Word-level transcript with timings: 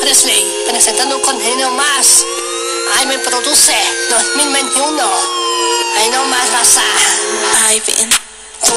Presley, 0.00 0.44
presentando 0.68 1.16
un 1.16 1.22
contenido 1.22 1.70
más. 1.72 2.24
Ay, 2.96 3.06
me 3.06 3.18
produce 3.18 3.74
2021. 4.10 5.02
Ay, 5.96 6.10
no 6.10 6.24
más 6.26 6.50
raza. 6.50 6.82
Ay, 7.66 7.82
bien. 7.86 8.10
Tú 8.64 8.74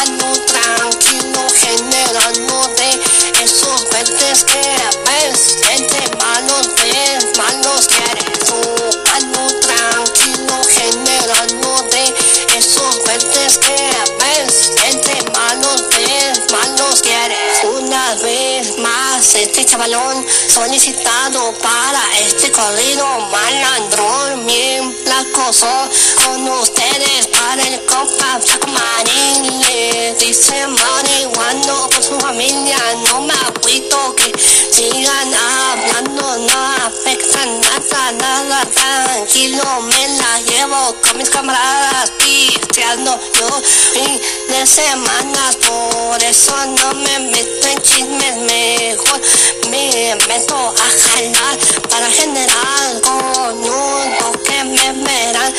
ando 0.00 0.26
tranquilo, 0.46 1.46
generando 1.54 2.68
de 2.76 3.42
esos 3.42 3.88
verdes 3.90 4.44
que 4.44 4.60
ves. 5.06 5.56
Entre 5.70 6.16
malos 6.16 6.68
ves, 6.82 7.38
malos 7.38 7.86
quieres. 7.88 8.38
Tú 8.40 8.60
ando 9.14 9.60
tranquilo, 9.60 10.62
generando 10.68 11.82
de 11.90 12.58
esos 12.58 13.02
verdes 13.04 13.58
que 13.58 13.90
ves. 14.18 14.70
Entre 14.84 15.22
malos 15.30 15.88
ves, 15.88 16.50
malos 16.50 17.00
quieres. 17.02 17.59
Una 17.90 18.14
vez 18.22 18.78
más, 18.78 19.34
este 19.34 19.64
chavalón 19.64 20.24
solicitado 20.46 21.52
para 21.54 22.00
este 22.20 22.52
corrido 22.52 23.04
malandrón, 23.32 24.46
bien 24.46 24.94
placoso 25.02 25.66
con 26.24 26.48
ustedes 26.48 27.26
para 27.26 27.60
el 27.66 27.84
compa 27.86 28.38
Flaco 28.46 28.68
Marín. 28.68 29.60
Le 29.62 30.14
dice 30.20 30.68
marihuano 30.68 31.90
con 31.92 32.00
su 32.00 32.20
familia, 32.20 32.78
no 33.08 33.22
me 33.22 33.34
agüito 33.34 34.14
que 34.14 34.32
sigan 34.70 35.34
hablando, 35.34 36.38
no 36.46 36.86
afecta 36.86 37.44
nada, 37.44 38.12
nada, 38.12 38.66
tranquilo, 38.66 39.64
me 39.82 40.08
la 40.16 40.40
llevo 40.42 40.94
con 41.02 41.18
mis 41.18 41.28
camaradas, 41.28 42.12
pisteando 42.18 43.18
yo 43.36 43.62
de 44.60 44.66
semana, 44.66 45.50
por 45.66 46.22
eso 46.22 46.54
no 46.66 46.92
me 46.92 47.18
meto 47.18 47.66
en 47.66 47.80
chismes, 47.80 48.36
mejor 48.36 49.18
me 49.70 50.14
meto 50.28 50.54
a 50.54 50.88
jalar 51.00 51.58
para 51.88 52.10
generar 52.10 53.00
con 53.00 53.58
un 53.58 54.18
toque 54.18 54.64
me 54.64 54.92
verán 55.02 55.54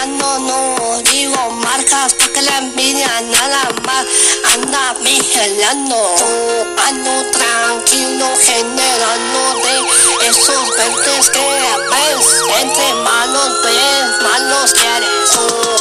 ando, 0.00 0.38
no 0.40 1.02
digo 1.12 1.50
marcas 1.50 2.14
porque 2.14 2.42
la 2.42 2.58
envidia 2.58 3.08
nada 3.20 3.68
más 3.84 4.06
anda 4.54 4.96
vigilando, 5.02 5.96
Tú 6.18 6.80
ando 6.84 7.30
tranquilo 7.30 8.26
generando 8.44 9.40
de 9.62 10.28
esos 10.28 10.76
verdes 10.76 11.30
que 11.30 11.38
ves, 11.90 12.26
entre 12.60 12.94
malos 12.94 13.62
ves, 13.62 14.22
malos 14.22 14.72
quieres, 14.72 15.75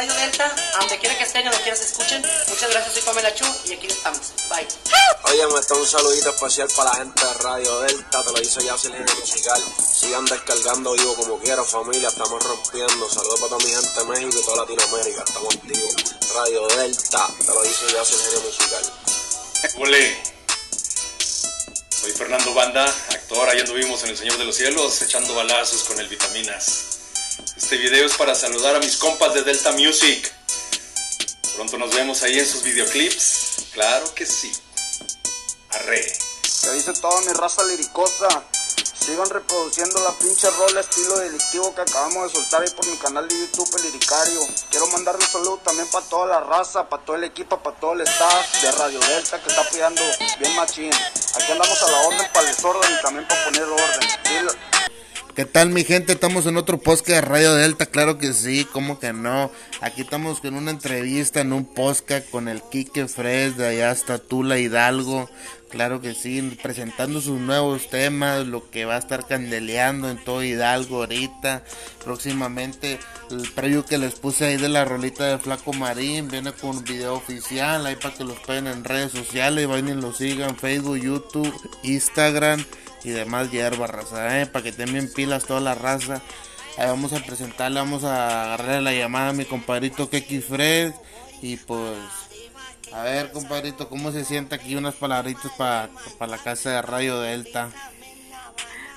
Radio 0.00 0.14
Delta, 0.14 0.46
a 0.46 0.78
donde 0.78 0.98
quiera 0.98 1.18
que 1.18 1.24
estén, 1.24 1.46
a 1.46 1.50
donde 1.50 1.62
quiera 1.62 1.76
se 1.76 1.84
escuchen. 1.84 2.24
Muchas 2.48 2.70
gracias, 2.70 2.94
soy 2.94 3.02
Pamela 3.02 3.34
Chu 3.34 3.44
y 3.66 3.74
aquí 3.74 3.86
estamos. 3.86 4.32
Bye. 4.48 4.66
Oye, 5.24 5.46
me 5.52 5.60
está 5.60 5.74
un 5.74 5.86
saludito 5.86 6.30
especial 6.30 6.68
para 6.74 6.88
la 6.88 6.96
gente 6.96 7.22
de 7.22 7.34
Radio 7.34 7.80
Delta, 7.80 8.24
te 8.24 8.32
lo 8.32 8.40
hizo 8.40 8.60
ya 8.62 8.76
el 8.82 9.16
musical. 9.20 9.62
Sigan 9.92 10.24
descargando 10.24 10.94
vivo 10.94 11.14
como 11.16 11.38
quiera, 11.40 11.62
familia, 11.64 12.08
estamos 12.08 12.42
rompiendo. 12.42 13.10
Saludos 13.10 13.40
para 13.40 13.50
toda 13.50 13.58
mi 13.62 13.74
gente 13.74 14.00
de 14.00 14.04
México 14.06 14.40
y 14.40 14.44
toda 14.46 14.56
Latinoamérica, 14.64 15.22
estamos 15.22 15.54
activos. 15.54 15.94
Radio 16.34 16.66
Delta, 16.68 17.28
te 17.38 17.52
lo 17.52 17.64
hizo 17.66 17.86
ya 17.88 18.00
el 18.00 18.42
musical. 18.42 18.92
Ole. 19.80 20.22
Soy 21.90 22.12
Fernando 22.12 22.54
Banda, 22.54 22.86
actor, 22.86 23.50
ahí 23.50 23.60
anduvimos 23.60 24.02
en 24.04 24.08
El 24.08 24.16
Señor 24.16 24.38
de 24.38 24.46
los 24.46 24.56
Cielos, 24.56 25.02
echando 25.02 25.34
balazos 25.34 25.84
con 25.84 26.00
el 26.00 26.08
Vitaminas. 26.08 26.89
Este 27.40 27.76
video 27.78 28.04
es 28.04 28.14
para 28.16 28.34
saludar 28.34 28.76
a 28.76 28.78
mis 28.80 28.96
compas 28.98 29.32
de 29.32 29.42
Delta 29.42 29.72
Music. 29.72 30.30
Pronto 31.54 31.78
nos 31.78 31.94
vemos 31.94 32.22
ahí 32.22 32.38
en 32.38 32.46
sus 32.46 32.62
videoclips. 32.62 33.66
Claro 33.72 34.12
que 34.14 34.26
sí. 34.26 34.52
Arre. 35.70 36.00
Que 36.62 36.70
dice 36.72 36.92
toda 36.94 37.20
mi 37.22 37.32
raza 37.32 37.64
liricosa. 37.64 38.28
Sigan 38.76 39.30
reproduciendo 39.30 40.04
la 40.04 40.12
pinche 40.18 40.50
rola 40.50 40.80
estilo 40.80 41.18
delictivo 41.18 41.74
que 41.74 41.80
acabamos 41.80 42.30
de 42.30 42.38
soltar 42.38 42.62
ahí 42.62 42.70
por 42.70 42.86
mi 42.86 42.96
canal 42.98 43.26
de 43.26 43.38
YouTube, 43.38 43.76
El 43.76 43.82
Liricario. 43.84 44.40
Quiero 44.70 44.86
mandar 44.88 45.16
un 45.16 45.22
saludo 45.22 45.56
también 45.64 45.88
para 45.88 46.04
toda 46.06 46.26
la 46.26 46.40
raza, 46.40 46.88
para 46.88 47.02
todo 47.04 47.16
el 47.16 47.24
equipo, 47.24 47.62
para 47.62 47.76
todo 47.76 47.94
el 47.94 48.02
staff 48.02 48.62
de 48.62 48.72
Radio 48.72 49.00
Delta 49.00 49.42
que 49.42 49.48
está 49.48 49.62
apoyando 49.62 50.02
bien 50.38 50.54
machín. 50.56 50.92
Aquí 50.92 51.52
andamos 51.52 51.82
a 51.82 51.90
la 51.90 52.00
orden 52.00 52.28
para 52.34 52.48
el 52.48 52.54
desorden 52.54 52.92
y 52.92 53.02
también 53.02 53.26
para 53.26 53.44
poner 53.44 53.62
orden. 53.62 54.10
¿Qué 55.34 55.44
tal 55.44 55.70
mi 55.70 55.84
gente? 55.84 56.12
Estamos 56.12 56.46
en 56.46 56.56
otro 56.56 56.78
podcast 56.78 57.08
de 57.08 57.20
Radio 57.20 57.54
Delta, 57.54 57.86
claro 57.86 58.18
que 58.18 58.32
sí, 58.32 58.66
¿cómo 58.72 58.98
que 58.98 59.12
no? 59.12 59.52
Aquí 59.80 60.00
estamos 60.00 60.40
con 60.40 60.54
una 60.54 60.72
entrevista 60.72 61.40
en 61.40 61.52
un 61.52 61.64
podcast 61.64 62.28
con 62.30 62.48
el 62.48 62.60
Quique 62.62 63.06
Fres 63.06 63.56
de 63.56 63.68
allá 63.68 63.92
hasta 63.92 64.18
Tula 64.18 64.58
Hidalgo, 64.58 65.30
claro 65.68 66.00
que 66.00 66.14
sí, 66.14 66.58
presentando 66.60 67.20
sus 67.20 67.38
nuevos 67.38 67.88
temas, 67.90 68.44
lo 68.48 68.70
que 68.70 68.86
va 68.86 68.96
a 68.96 68.98
estar 68.98 69.24
candeleando 69.24 70.10
en 70.10 70.22
todo 70.24 70.42
Hidalgo 70.42 70.96
ahorita, 70.96 71.62
próximamente 72.04 72.98
el 73.30 73.48
preview 73.52 73.84
que 73.84 73.98
les 73.98 74.16
puse 74.16 74.46
ahí 74.46 74.56
de 74.56 74.68
la 74.68 74.84
rolita 74.84 75.24
de 75.26 75.38
Flaco 75.38 75.72
Marín, 75.72 76.26
viene 76.26 76.52
con 76.52 76.78
un 76.78 76.84
video 76.84 77.14
oficial, 77.14 77.86
ahí 77.86 77.94
para 77.94 78.14
que 78.14 78.24
los 78.24 78.38
peguen 78.40 78.66
en 78.66 78.82
redes 78.82 79.12
sociales, 79.12 79.68
vayan 79.68 79.98
y 79.98 80.02
lo 80.02 80.12
sigan, 80.12 80.56
Facebook, 80.56 80.96
YouTube, 80.96 81.54
Instagram 81.84 82.64
y 83.04 83.10
demás 83.10 83.50
hierba 83.50 83.86
raza, 83.86 84.40
eh, 84.40 84.46
para 84.46 84.62
que 84.62 84.68
estén 84.70 84.92
bien 84.92 85.12
pilas 85.12 85.44
toda 85.44 85.60
la 85.60 85.74
raza. 85.74 86.22
Ahí 86.76 86.86
vamos 86.86 87.12
a 87.12 87.20
presentarle, 87.20 87.80
vamos 87.80 88.04
a 88.04 88.54
agarrarle 88.54 88.82
la 88.82 88.92
llamada 88.92 89.30
a 89.30 89.32
mi 89.32 89.44
compadrito 89.44 90.08
Keki 90.08 90.40
Fred 90.40 90.92
y 91.42 91.56
pues 91.56 91.98
a 92.92 93.02
ver 93.02 93.30
compadrito, 93.30 93.88
¿cómo 93.88 94.10
se 94.10 94.24
siente 94.24 94.54
aquí 94.54 94.74
unas 94.74 94.94
palabritas 94.94 95.52
para 95.52 95.88
la 96.26 96.38
casa 96.38 96.70
de 96.70 96.82
Radio 96.82 97.20
Delta? 97.20 97.70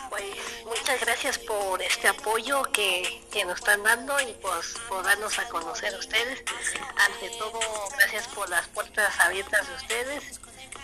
Pues 0.09 0.23
muchas 0.65 0.99
gracias 0.99 1.37
por 1.39 1.81
este 1.81 2.07
apoyo 2.07 2.63
que, 2.71 3.23
que 3.31 3.45
nos 3.45 3.59
están 3.59 3.83
dando 3.83 4.19
y 4.21 4.33
pues 4.41 4.75
por 4.89 5.03
darnos 5.03 5.37
a 5.37 5.47
conocer 5.47 5.93
a 5.93 5.99
ustedes. 5.99 6.43
Ante 6.95 7.37
todo, 7.37 7.59
gracias 7.97 8.27
por 8.29 8.49
las 8.49 8.67
puertas 8.69 9.19
abiertas 9.19 9.67
de 9.67 9.75
ustedes 9.75 10.39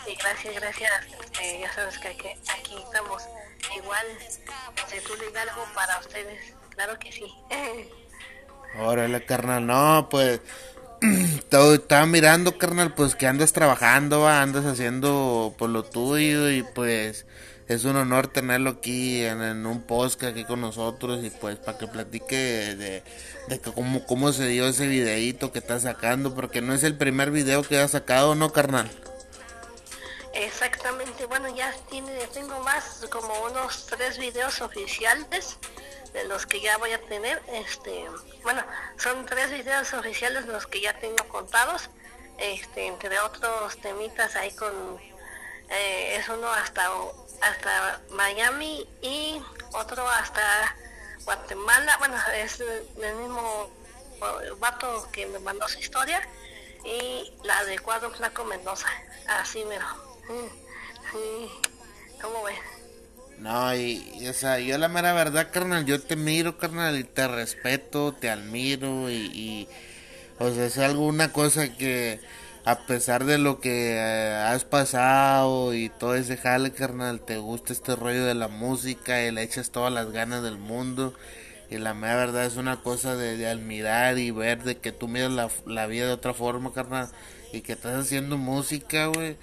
y 0.07 0.15
gracias, 0.15 0.55
gracias. 0.55 0.91
este, 1.21 1.59
ya 1.61 1.73
sabes 1.73 1.97
que 1.97 2.07
aquí, 2.09 2.27
aquí 2.27 2.75
estamos 2.83 3.23
igual, 3.75 4.05
se 4.87 5.01
tú 5.01 5.13
algo 5.13 5.65
para 5.73 5.99
ustedes. 5.99 6.53
Claro 6.75 6.97
que 6.99 7.11
sí. 7.11 7.25
Órale, 8.79 9.25
carnal, 9.25 9.65
no, 9.65 10.07
pues 10.09 10.41
todo 11.49 11.75
estaba 11.75 12.05
mirando, 12.05 12.57
carnal, 12.57 12.93
pues 12.93 13.15
que 13.15 13.27
andas 13.27 13.53
trabajando, 13.53 14.27
andas 14.27 14.65
haciendo 14.65 15.55
por 15.57 15.69
lo 15.69 15.83
tuyo 15.83 16.49
y 16.49 16.63
pues 16.63 17.25
es 17.67 17.85
un 17.85 17.95
honor 17.95 18.27
tenerlo 18.27 18.71
aquí 18.71 19.23
en, 19.23 19.65
un 19.65 19.81
podcast 19.83 20.35
aquí 20.35 20.43
con 20.43 20.61
nosotros 20.61 21.23
y 21.23 21.29
pues 21.29 21.57
para 21.57 21.77
que 21.77 21.87
platique 21.87 22.35
de, 22.35 23.03
de, 23.47 23.59
que 23.59 23.71
cómo, 23.71 24.05
cómo 24.05 24.31
se 24.33 24.47
dio 24.47 24.67
ese 24.67 24.87
videíto 24.87 25.51
que 25.51 25.59
está 25.59 25.79
sacando, 25.79 26.33
porque 26.33 26.61
no 26.61 26.73
es 26.73 26.83
el 26.83 26.95
primer 26.97 27.31
video 27.31 27.63
que 27.63 27.77
ha 27.79 27.87
sacado, 27.87 28.35
¿no, 28.35 28.51
carnal? 28.51 28.89
Exactamente, 30.39 31.25
bueno, 31.25 31.49
ya 31.49 31.73
tiene, 31.89 32.25
tengo 32.27 32.61
más, 32.61 33.05
como 33.09 33.43
unos 33.43 33.87
tres 33.87 34.17
videos 34.17 34.61
oficiales 34.61 35.57
de 36.13 36.23
los 36.29 36.45
que 36.45 36.61
ya 36.61 36.77
voy 36.77 36.93
a 36.93 37.01
tener, 37.01 37.43
este, 37.51 38.07
bueno, 38.43 38.63
son 38.97 39.25
tres 39.25 39.51
videos 39.51 39.93
oficiales 39.93 40.45
los 40.45 40.65
que 40.65 40.79
ya 40.79 40.97
tengo 40.97 41.27
contados, 41.27 41.89
este, 42.37 42.87
entre 42.87 43.19
otros 43.19 43.81
temitas 43.81 44.37
ahí 44.37 44.53
con, 44.53 44.71
eh, 45.71 46.15
es 46.15 46.29
uno 46.29 46.49
hasta, 46.53 46.89
hasta 47.41 48.01
Miami 48.11 48.87
y 49.01 49.41
otro 49.73 50.07
hasta 50.07 50.73
Guatemala, 51.25 51.97
bueno, 51.97 52.15
es 52.33 52.61
el 52.61 53.15
mismo 53.15 53.69
vato 54.59 55.05
que 55.11 55.25
me 55.27 55.39
mandó 55.39 55.67
su 55.67 55.79
historia 55.79 56.25
y 56.85 57.33
la 57.43 57.65
de 57.65 57.77
Cuadro 57.79 58.09
Flaco 58.09 58.45
Mendoza, 58.45 58.87
así 59.27 59.65
mero. 59.65 60.08
¿Cómo 62.21 62.43
ves? 62.43 62.55
No, 63.39 63.73
y, 63.73 64.27
o 64.27 64.33
sea, 64.33 64.59
yo 64.59 64.77
la 64.77 64.89
mera 64.89 65.13
verdad, 65.13 65.49
carnal, 65.51 65.85
yo 65.85 66.01
te 66.01 66.15
miro, 66.15 66.57
carnal, 66.57 66.99
y 66.99 67.03
te 67.05 67.27
respeto, 67.27 68.11
te 68.13 68.29
admiro, 68.29 69.09
y, 69.09 69.67
o 70.39 70.51
sea, 70.51 70.65
es 70.65 70.77
alguna 70.77 71.31
cosa 71.31 71.75
que 71.77 72.19
a 72.65 72.85
pesar 72.85 73.23
de 73.25 73.37
lo 73.37 73.61
que 73.61 73.93
eh, 73.95 74.35
has 74.35 74.65
pasado 74.65 75.73
y 75.73 75.89
todo 75.89 76.15
ese 76.15 76.37
jale, 76.37 76.71
carnal, 76.71 77.21
te 77.21 77.37
gusta 77.37 77.73
este 77.73 77.95
rollo 77.95 78.25
de 78.25 78.35
la 78.35 78.49
música 78.49 79.23
y 79.25 79.31
le 79.31 79.41
echas 79.43 79.71
todas 79.71 79.91
las 79.91 80.11
ganas 80.11 80.43
del 80.43 80.57
mundo. 80.57 81.13
Y 81.69 81.77
la 81.77 81.93
mera 81.93 82.15
verdad 82.15 82.45
es 82.45 82.57
una 82.57 82.81
cosa 82.81 83.15
de, 83.15 83.37
de 83.37 83.47
admirar 83.47 84.17
y 84.17 84.31
ver 84.31 84.63
de 84.63 84.77
que 84.77 84.91
tú 84.91 85.07
miras 85.07 85.31
la, 85.31 85.49
la 85.65 85.87
vida 85.87 86.07
de 86.07 86.13
otra 86.13 86.33
forma, 86.33 86.73
carnal. 86.73 87.09
Y 87.53 87.61
que 87.61 87.73
estás 87.73 88.05
haciendo 88.05 88.37
música, 88.37 89.07
güey. 89.07 89.37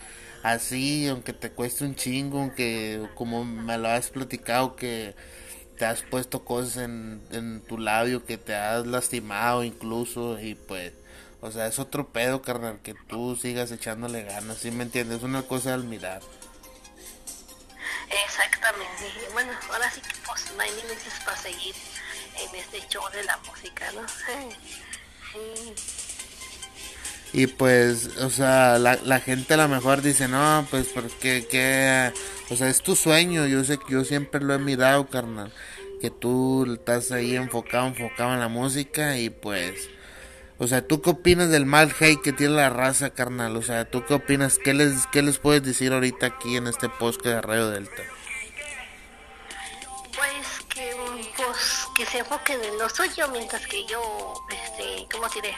Así, 0.46 1.08
aunque 1.08 1.32
te 1.32 1.50
cueste 1.50 1.84
un 1.84 1.96
chingo, 1.96 2.38
aunque 2.38 3.10
como 3.16 3.44
me 3.44 3.76
lo 3.78 3.88
has 3.88 4.10
platicado, 4.10 4.76
que 4.76 5.16
te 5.76 5.84
has 5.84 6.02
puesto 6.02 6.44
cosas 6.44 6.84
en, 6.84 7.20
en 7.32 7.60
tu 7.62 7.78
labio, 7.78 8.24
que 8.24 8.38
te 8.38 8.54
has 8.54 8.86
lastimado 8.86 9.64
incluso. 9.64 10.38
Y 10.38 10.54
pues, 10.54 10.92
o 11.40 11.50
sea, 11.50 11.66
es 11.66 11.80
otro 11.80 12.12
pedo, 12.12 12.42
carnal, 12.42 12.78
que 12.80 12.94
tú 13.08 13.34
sigas 13.34 13.72
echándole 13.72 14.22
ganas, 14.22 14.58
¿sí 14.58 14.70
me 14.70 14.84
entiendes? 14.84 15.18
Es 15.18 15.24
una 15.24 15.42
cosa 15.42 15.70
de 15.70 15.74
admirar. 15.82 16.22
Exactamente. 18.24 19.28
Bueno, 19.32 19.50
ahora 19.72 19.90
sí 19.90 20.00
que 20.00 20.14
pues 20.24 20.52
no 20.56 20.62
hay 20.62 20.70
límites 20.76 21.12
para 21.24 21.36
seguir 21.36 21.74
en 22.38 22.54
este 22.54 22.86
show 22.88 23.02
de 23.12 23.24
la 23.24 23.36
música, 23.38 23.90
¿no? 23.90 24.02
Sí. 25.32 26.05
Y 27.36 27.48
pues, 27.48 28.16
o 28.22 28.30
sea, 28.30 28.78
la, 28.78 28.98
la 29.04 29.20
gente 29.20 29.52
a 29.52 29.56
lo 29.58 29.68
mejor 29.68 30.00
dice, 30.00 30.26
no, 30.26 30.66
pues 30.70 30.86
porque, 30.86 31.46
que, 31.46 32.10
o 32.48 32.56
sea, 32.56 32.70
es 32.70 32.80
tu 32.80 32.96
sueño, 32.96 33.46
yo 33.46 33.62
sé 33.62 33.76
que 33.76 33.92
yo 33.92 34.04
siempre 34.04 34.40
lo 34.40 34.54
he 34.54 34.58
mirado, 34.58 35.06
carnal, 35.10 35.52
que 36.00 36.08
tú 36.08 36.66
estás 36.72 37.12
ahí 37.12 37.36
enfocado, 37.36 37.88
enfocado 37.88 38.32
en 38.32 38.40
la 38.40 38.48
música 38.48 39.18
y 39.18 39.28
pues, 39.28 39.90
o 40.56 40.66
sea, 40.66 40.80
¿tú 40.80 41.02
qué 41.02 41.10
opinas 41.10 41.50
del 41.50 41.66
mal 41.66 41.94
hate 42.00 42.22
que 42.22 42.32
tiene 42.32 42.54
la 42.54 42.70
raza, 42.70 43.10
carnal? 43.10 43.54
O 43.58 43.62
sea, 43.62 43.84
¿tú 43.84 44.02
qué 44.06 44.14
opinas? 44.14 44.58
¿Qué 44.58 44.72
les, 44.72 45.06
qué 45.08 45.20
les 45.20 45.36
puedes 45.36 45.62
decir 45.62 45.92
ahorita 45.92 46.24
aquí 46.24 46.56
en 46.56 46.66
este 46.66 46.88
podcast 46.88 47.26
de 47.26 47.42
Radio 47.42 47.68
Delta? 47.68 48.02
Pues 50.16 50.64
que, 50.70 50.96
pues, 51.36 51.86
que 51.94 52.06
se 52.06 52.18
enfoquen 52.20 52.64
en 52.64 52.78
lo 52.78 52.88
suyo, 52.88 53.28
mientras 53.30 53.66
que 53.66 53.84
yo, 53.84 54.32
este, 54.50 55.06
¿cómo 55.12 55.28
diré? 55.28 55.54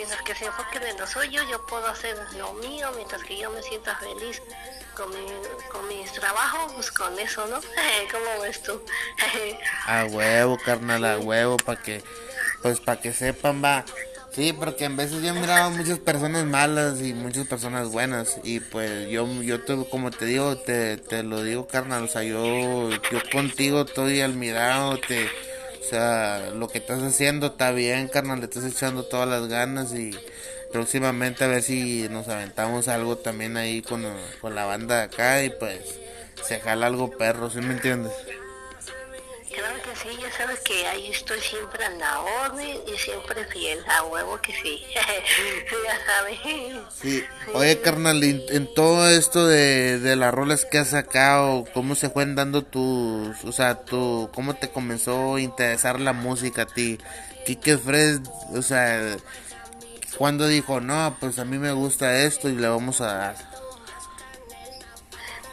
Mientras 0.00 0.22
que 0.22 0.34
se 0.34 0.46
enfoquen 0.46 0.82
en 0.84 0.98
lo 0.98 1.06
suyo, 1.06 1.42
yo 1.50 1.66
puedo 1.66 1.86
hacer 1.86 2.16
lo 2.38 2.54
mío, 2.54 2.90
mientras 2.96 3.22
que 3.22 3.36
yo 3.36 3.50
me 3.50 3.62
sienta 3.62 3.94
feliz 3.96 4.40
con, 4.96 5.10
mi, 5.10 5.26
con 5.70 5.86
mis 5.88 6.10
trabajos, 6.10 6.72
pues 6.72 6.90
con 6.90 7.18
eso, 7.18 7.46
¿no? 7.48 7.56
¿Cómo 8.10 8.40
ves 8.40 8.62
tú? 8.62 8.82
A 9.86 10.06
huevo, 10.06 10.56
carnal, 10.64 11.04
a 11.04 11.18
huevo, 11.18 11.58
para 11.58 11.82
que, 11.82 12.02
pues 12.62 12.80
para 12.80 12.98
que 12.98 13.12
sepan, 13.12 13.62
va. 13.62 13.84
Sí, 14.32 14.54
porque 14.54 14.86
en 14.86 14.96
veces 14.96 15.20
yo 15.22 15.28
he 15.28 15.32
mirado 15.34 15.70
muchas 15.70 15.98
personas 15.98 16.46
malas 16.46 17.02
y 17.02 17.12
muchas 17.12 17.46
personas 17.46 17.88
buenas 17.88 18.38
y 18.42 18.60
pues 18.60 19.06
yo, 19.10 19.26
yo 19.42 19.62
te, 19.64 19.76
como 19.90 20.10
te 20.10 20.24
digo, 20.24 20.56
te, 20.56 20.96
te 20.96 21.22
lo 21.22 21.42
digo, 21.42 21.68
carnal, 21.68 22.04
o 22.04 22.08
sea, 22.08 22.22
yo, 22.22 22.88
yo 22.88 23.20
contigo 23.30 23.82
estoy 23.82 24.22
al 24.22 24.32
mirado, 24.32 24.96
te, 24.96 25.28
sea, 25.90 26.50
lo 26.54 26.68
que 26.68 26.78
estás 26.78 27.02
haciendo 27.02 27.48
está 27.48 27.72
bien, 27.72 28.08
carnal, 28.08 28.38
le 28.38 28.46
estás 28.46 28.64
echando 28.64 29.04
todas 29.04 29.28
las 29.28 29.48
ganas 29.48 29.92
y 29.92 30.12
próximamente 30.72 31.44
a 31.44 31.48
ver 31.48 31.62
si 31.62 32.08
nos 32.08 32.28
aventamos 32.28 32.88
algo 32.88 33.16
también 33.16 33.56
ahí 33.56 33.82
con, 33.82 34.04
con 34.40 34.54
la 34.54 34.64
banda 34.64 35.02
acá 35.02 35.42
y 35.42 35.50
pues 35.50 36.00
se 36.44 36.60
jala 36.60 36.86
algo 36.86 37.10
perro, 37.10 37.50
¿sí 37.50 37.60
me 37.60 37.74
entiendes? 37.74 38.12
Claro 39.60 39.82
que 39.82 39.94
sí, 39.94 40.18
ya 40.18 40.32
sabes 40.32 40.60
que 40.60 40.86
ahí 40.86 41.10
estoy 41.10 41.38
siempre 41.40 41.84
en 41.84 41.98
la 41.98 42.20
orden 42.20 42.78
y 42.86 42.96
siempre 42.96 43.44
fiel, 43.44 43.78
a 43.86 44.04
huevo 44.04 44.40
que 44.40 44.54
sí, 44.54 44.82
ya 44.94 45.98
sabes. 46.06 46.38
Sí. 46.94 47.22
Oye, 47.52 47.78
carnal, 47.82 48.22
en 48.22 48.74
todo 48.74 49.06
esto 49.06 49.46
de, 49.46 49.98
de 49.98 50.16
las 50.16 50.32
rolas 50.32 50.64
que 50.64 50.78
has 50.78 50.88
sacado, 50.88 51.66
¿cómo 51.74 51.94
se 51.94 52.08
fueron 52.08 52.36
dando 52.36 52.62
tus, 52.62 53.44
o 53.44 53.52
sea, 53.52 53.84
tu, 53.84 54.30
cómo 54.34 54.54
te 54.54 54.70
comenzó 54.70 55.34
a 55.34 55.40
interesar 55.42 56.00
la 56.00 56.14
música 56.14 56.62
a 56.62 56.66
ti? 56.66 56.98
Kike 57.44 57.76
Fred, 57.76 58.20
o 58.54 58.62
sea, 58.62 59.18
cuando 60.16 60.48
dijo, 60.48 60.80
no, 60.80 61.18
pues 61.20 61.38
a 61.38 61.44
mí 61.44 61.58
me 61.58 61.72
gusta 61.72 62.22
esto 62.22 62.48
y 62.48 62.56
le 62.56 62.66
vamos 62.66 63.02
a 63.02 63.12
dar? 63.12 63.36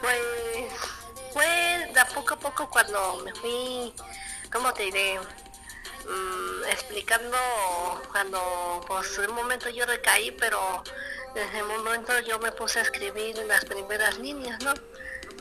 fue 0.00 0.12
de 0.12 0.37
poco 2.06 2.34
a 2.34 2.38
poco 2.38 2.70
cuando 2.70 3.22
me 3.24 3.34
fui, 3.34 3.92
¿cómo 4.52 4.72
te 4.72 4.84
diré? 4.84 5.18
Mm, 5.18 6.64
explicando 6.70 7.36
cuando 8.10 8.84
pues 8.86 9.18
en 9.18 9.30
un 9.30 9.36
momento 9.36 9.68
yo 9.68 9.84
recaí, 9.84 10.30
pero 10.32 10.82
desde 11.34 11.62
un 11.62 11.84
momento 11.84 12.18
yo 12.20 12.38
me 12.38 12.52
puse 12.52 12.78
a 12.78 12.82
escribir 12.82 13.36
las 13.46 13.64
primeras 13.64 14.18
líneas, 14.18 14.58
¿no? 14.62 14.72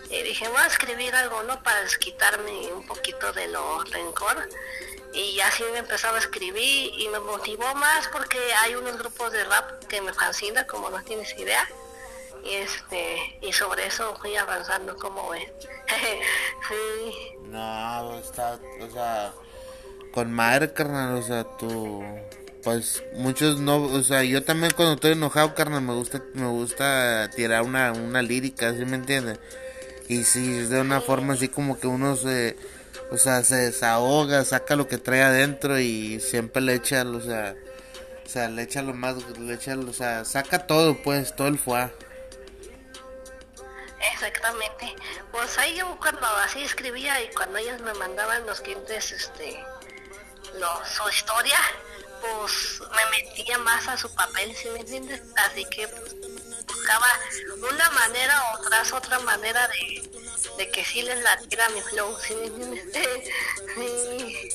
Y 0.10 0.22
dije, 0.24 0.48
voy 0.48 0.60
a 0.60 0.68
escribir 0.68 1.14
algo, 1.16 1.44
¿no? 1.44 1.62
Para 1.64 1.82
desquitarme 1.82 2.74
un 2.74 2.86
poquito 2.86 3.32
de 3.34 3.48
lo 3.48 3.84
rencor. 3.84 4.48
Y 5.14 5.40
así 5.42 5.64
me 5.72 5.80
empezaba 5.80 6.18
a 6.18 6.20
escribir 6.20 6.94
y 6.98 7.08
me 7.10 7.20
motivó 7.20 7.74
más 7.76 8.08
porque 8.10 8.38
hay 8.56 8.76
unos 8.76 8.98
grupos 8.98 9.32
de 9.32 9.44
rap 9.46 9.84
que 9.86 10.02
me 10.02 10.14
fascinan, 10.14 10.66
como 10.66 10.90
no 10.90 11.02
tienes 11.04 11.38
idea. 11.38 11.68
Y 12.44 12.54
este 12.56 13.40
y 13.42 13.52
sobre 13.52 13.88
eso 13.88 14.16
fui 14.22 14.36
avanzando 14.36 14.96
como 14.96 15.30
ves. 15.30 15.52
sí. 16.70 17.38
No, 17.44 18.20
está, 18.20 18.60
o 18.82 18.92
sea, 18.92 19.34
con 20.14 20.32
madre, 20.32 20.74
carnal, 20.74 21.16
o 21.16 21.22
sea, 21.22 21.44
tú, 21.58 22.04
pues 22.64 23.04
muchos 23.16 23.60
no, 23.60 23.84
o 23.84 24.04
sea, 24.04 24.24
yo 24.24 24.44
también 24.44 24.74
cuando 24.76 24.96
estoy 24.96 25.14
enojado, 25.14 25.56
carnal, 25.56 25.82
me 25.82 25.94
gusta, 25.94 26.22
me 26.34 26.48
gusta 26.48 27.30
tirar 27.36 27.62
una, 27.64 27.92
una 27.94 28.22
lírica, 28.22 28.74
¿sí 28.74 28.86
me 28.86 28.96
entiendes? 28.96 29.40
Y 30.10 30.24
sí, 30.24 30.58
es 30.58 30.70
de 30.70 30.82
una 30.82 31.02
forma 31.02 31.34
así 31.34 31.50
como 31.50 31.80
que 31.80 31.88
uno 31.88 32.16
se, 32.16 32.58
o 33.12 33.18
sea, 33.18 33.44
se 33.44 33.56
desahoga, 33.56 34.44
saca 34.44 34.76
lo 34.76 34.88
que 34.88 34.98
trae 34.98 35.22
adentro 35.22 35.80
y 35.80 36.20
siempre 36.20 36.62
le 36.62 36.76
echa, 36.76 37.04
o 37.04 37.22
sea, 37.22 37.56
o 38.26 38.30
sea, 38.30 38.50
le 38.50 38.64
echa 38.64 38.82
lo 38.82 38.94
más, 38.94 39.16
le 39.40 39.54
echa, 39.54 39.78
o 39.78 39.94
sea, 39.94 40.26
saca 40.26 40.68
todo, 40.68 41.02
pues, 41.02 41.36
todo 41.36 41.48
el 41.48 41.58
fuá. 41.58 41.92
Exactamente. 44.14 44.96
Pues 45.32 45.58
ahí 45.58 45.76
yo 45.76 45.98
cuando 46.00 46.26
así 46.28 46.64
escribía 46.64 47.22
y 47.22 47.30
cuando 47.34 47.58
ellos 47.58 47.82
me 47.82 47.94
mandaban 47.96 48.46
los 48.46 48.62
clientes 48.62 49.12
este 49.12 49.64
su 50.96 51.10
historia, 51.10 51.58
pues 52.22 52.82
me 52.96 53.06
metía 53.12 53.58
más 53.60 53.88
a 53.88 53.98
su 53.98 54.14
papel, 54.14 54.56
¿sí 54.56 54.70
me 54.70 54.80
entiendes? 54.80 55.22
Así 55.36 55.66
que 55.66 55.88
pues, 55.88 56.16
buscaba 56.66 57.08
una 57.70 57.90
manera 57.92 58.44
o 58.54 58.62
tras 58.62 58.92
otra 58.94 59.20
manera 59.20 59.68
de, 59.68 60.10
de 60.58 60.72
que 60.72 60.84
sí 60.84 61.02
les 61.02 61.22
latiera 61.22 61.70
mi 61.70 61.82
flow, 61.82 62.18
¿sí 62.20 62.36
me 62.36 62.46
entiendes? 62.46 63.30
Sí. 63.78 64.50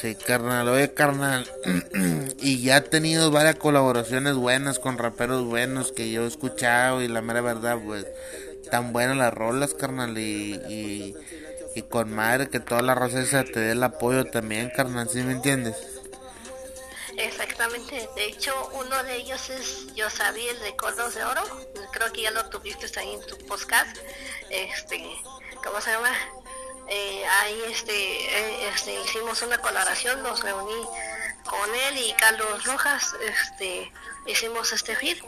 Sí, 0.00 0.14
carnal, 0.14 0.68
oye, 0.68 0.94
carnal. 0.94 1.50
y 2.38 2.62
ya 2.62 2.76
ha 2.76 2.84
tenido 2.84 3.32
varias 3.32 3.56
colaboraciones 3.56 4.36
buenas 4.36 4.78
con 4.78 4.96
raperos 4.96 5.44
buenos 5.44 5.90
que 5.90 6.12
yo 6.12 6.22
he 6.22 6.28
escuchado 6.28 7.02
y 7.02 7.08
la 7.08 7.20
mera 7.20 7.40
verdad, 7.40 7.78
pues, 7.84 8.06
tan 8.70 8.92
buenas 8.92 9.16
las 9.16 9.34
rolas, 9.34 9.74
carnal, 9.74 10.16
y, 10.16 10.54
y, 10.68 11.16
y 11.74 11.82
con 11.82 12.12
madre 12.12 12.48
que 12.48 12.60
toda 12.60 12.80
la 12.82 12.94
raza 12.94 13.42
te 13.42 13.58
dé 13.58 13.72
el 13.72 13.82
apoyo 13.82 14.24
también, 14.26 14.70
carnal, 14.70 15.08
¿sí 15.08 15.20
me 15.22 15.32
entiendes? 15.32 15.74
Exactamente, 17.16 18.08
de 18.14 18.26
hecho 18.26 18.52
uno 18.74 19.02
de 19.02 19.16
ellos 19.16 19.50
es 19.50 19.92
Yo 19.96 20.08
sabía 20.08 20.52
el 20.52 20.60
de 20.60 20.76
Cordos 20.76 21.16
de 21.16 21.24
Oro, 21.24 21.42
creo 21.90 22.12
que 22.12 22.22
ya 22.22 22.30
lo 22.30 22.48
tuviste 22.50 22.86
ahí 23.00 23.14
en 23.14 23.26
tu 23.26 23.36
podcast, 23.46 23.96
este, 24.50 25.04
¿cómo 25.64 25.80
se 25.80 25.90
llama? 25.90 26.12
Eh, 26.90 27.22
ahí 27.26 27.62
este, 27.70 27.92
eh, 27.92 28.68
este, 28.74 28.94
hicimos 29.04 29.42
una 29.42 29.58
colaboración, 29.58 30.22
nos 30.22 30.42
reuní 30.42 30.82
con 31.44 31.74
él 31.88 31.98
y 31.98 32.12
Carlos 32.14 32.64
Rojas, 32.64 33.14
este, 33.22 33.92
hicimos 34.26 34.72
este 34.72 34.96
feed 34.96 35.18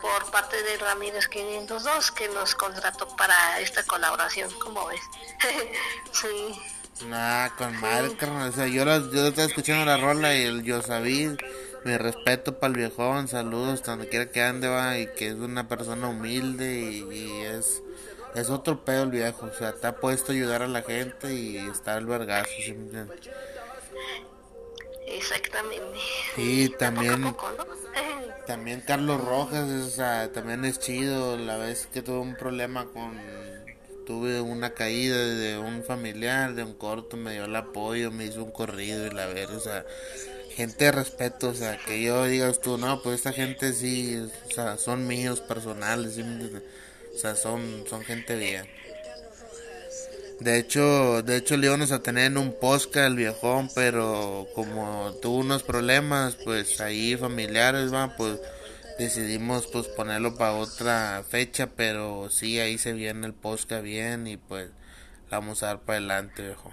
por 0.00 0.30
parte 0.30 0.62
de 0.62 0.76
Ramírez 0.78 1.26
502 1.28 2.12
que 2.12 2.28
nos 2.28 2.54
contrató 2.54 3.08
para 3.16 3.58
esta 3.60 3.82
colaboración, 3.82 4.48
¿cómo 4.60 4.86
ves? 4.86 5.00
sí. 6.12 6.60
Nah, 7.06 7.48
con 7.50 7.80
madre, 7.80 8.16
carnal, 8.16 8.48
o 8.50 8.52
sea, 8.52 8.66
yo, 8.66 8.84
la- 8.84 8.98
yo 8.98 9.26
estaba 9.28 9.46
escuchando 9.46 9.84
la 9.84 9.96
rola 9.98 10.34
y 10.34 10.42
el 10.44 10.62
yo 10.64 10.82
sabía, 10.82 11.36
mi 11.84 11.96
respeto 11.96 12.58
para 12.58 12.72
el 12.72 12.78
viejón, 12.78 13.28
saludos 13.28 13.82
donde 13.84 14.08
quiera 14.08 14.30
que 14.30 14.42
ande, 14.42 14.68
va, 14.68 14.98
y 14.98 15.06
que 15.14 15.28
es 15.28 15.34
una 15.34 15.68
persona 15.68 16.08
humilde 16.08 16.74
y, 16.80 17.06
y 17.12 17.42
es, 17.42 17.82
es 18.34 18.50
otro 18.50 18.84
pedo 18.84 19.04
el 19.04 19.10
viejo, 19.10 19.46
o 19.46 19.52
sea, 19.52 19.70
está 19.70 19.96
puesto 19.96 20.32
a 20.32 20.34
ayudar 20.34 20.62
a 20.62 20.68
la 20.68 20.82
gente 20.82 21.34
y 21.34 21.56
está 21.56 21.96
el 21.96 22.06
vergazo, 22.06 22.50
¿sí 22.64 22.72
me 22.72 22.84
entiendes? 22.84 23.18
Exactamente. 25.06 25.98
Sí, 26.36 26.74
también-. 26.78 27.34
También 28.46 28.80
Carlos 28.80 29.22
Rojas, 29.22 29.68
o 29.68 29.90
sea, 29.90 30.32
también 30.32 30.64
es 30.64 30.78
chido. 30.78 31.36
La 31.36 31.58
vez 31.58 31.86
que 31.92 32.00
tuve 32.00 32.20
un 32.20 32.34
problema 32.34 32.86
con. 32.86 33.20
Tuve 34.06 34.40
una 34.40 34.70
caída 34.72 35.18
de 35.18 35.58
un 35.58 35.84
familiar, 35.84 36.54
de 36.54 36.64
un 36.64 36.72
corto, 36.72 37.18
me 37.18 37.34
dio 37.34 37.44
el 37.44 37.54
apoyo, 37.54 38.10
me 38.10 38.24
hizo 38.24 38.42
un 38.42 38.50
corrido 38.50 39.06
y 39.06 39.10
la 39.10 39.26
ver, 39.26 39.50
o 39.50 39.60
sea, 39.60 39.84
gente 40.48 40.86
de 40.86 40.92
respeto, 40.92 41.50
o 41.50 41.54
sea, 41.54 41.76
que 41.76 42.02
yo 42.02 42.24
digas 42.24 42.58
tú, 42.62 42.78
no, 42.78 43.02
pues 43.02 43.16
esta 43.16 43.34
gente 43.34 43.74
sí, 43.74 44.16
o 44.46 44.50
sea, 44.50 44.78
son 44.78 45.06
míos 45.06 45.42
personales, 45.42 46.14
¿sí 46.14 46.22
me 46.22 46.32
entiendes? 46.32 46.62
O 47.18 47.20
sea, 47.20 47.34
son, 47.34 47.84
son 47.90 48.04
gente 48.04 48.36
bien. 48.36 48.70
De 50.38 50.56
hecho, 50.56 51.20
de 51.24 51.36
hecho 51.36 51.56
le 51.56 51.66
íbamos 51.66 51.90
a 51.90 52.00
tener 52.00 52.26
en 52.26 52.38
un 52.38 52.52
posca 52.60 53.06
el 53.06 53.16
viejón, 53.16 53.68
pero 53.74 54.46
como 54.54 55.12
tuvo 55.20 55.38
unos 55.38 55.64
problemas, 55.64 56.36
pues 56.36 56.80
ahí 56.80 57.16
familiares, 57.16 57.92
va, 57.92 58.14
pues 58.16 58.38
decidimos 59.00 59.66
pues 59.66 59.88
ponerlo 59.88 60.36
para 60.36 60.52
otra 60.52 61.24
fecha, 61.28 61.66
pero 61.66 62.30
sí 62.30 62.60
ahí 62.60 62.78
se 62.78 62.92
viene 62.92 63.26
el 63.26 63.34
posca 63.34 63.80
bien 63.80 64.28
y 64.28 64.36
pues 64.36 64.70
la 65.28 65.40
vamos 65.40 65.64
a 65.64 65.66
dar 65.66 65.80
para 65.80 65.98
adelante, 65.98 66.42
viejo. 66.42 66.72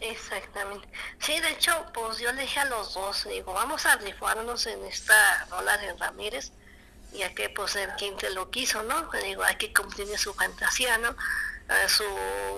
Exactamente. 0.00 0.88
Sí, 1.20 1.38
de 1.38 1.50
hecho, 1.50 1.86
pues 1.94 2.18
yo 2.18 2.32
le 2.32 2.42
dije 2.42 2.58
a 2.58 2.64
los 2.64 2.94
dos, 2.94 3.28
digo, 3.28 3.52
vamos 3.52 3.86
a 3.86 3.94
rifarnos 3.98 4.66
en 4.66 4.84
esta 4.86 5.46
rola 5.48 5.78
de 5.78 5.92
Ramírez, 5.92 6.50
ya 7.12 7.34
que 7.34 7.48
pues 7.48 7.76
el 7.76 7.90
quien 7.94 8.16
te 8.16 8.30
lo 8.30 8.50
quiso, 8.50 8.82
¿no? 8.82 9.10
Digo, 9.22 9.42
hay 9.42 9.56
que 9.56 9.72
cumplir 9.72 10.18
su 10.18 10.34
fantasía, 10.34 10.98
¿no? 10.98 11.16
su, 11.88 12.04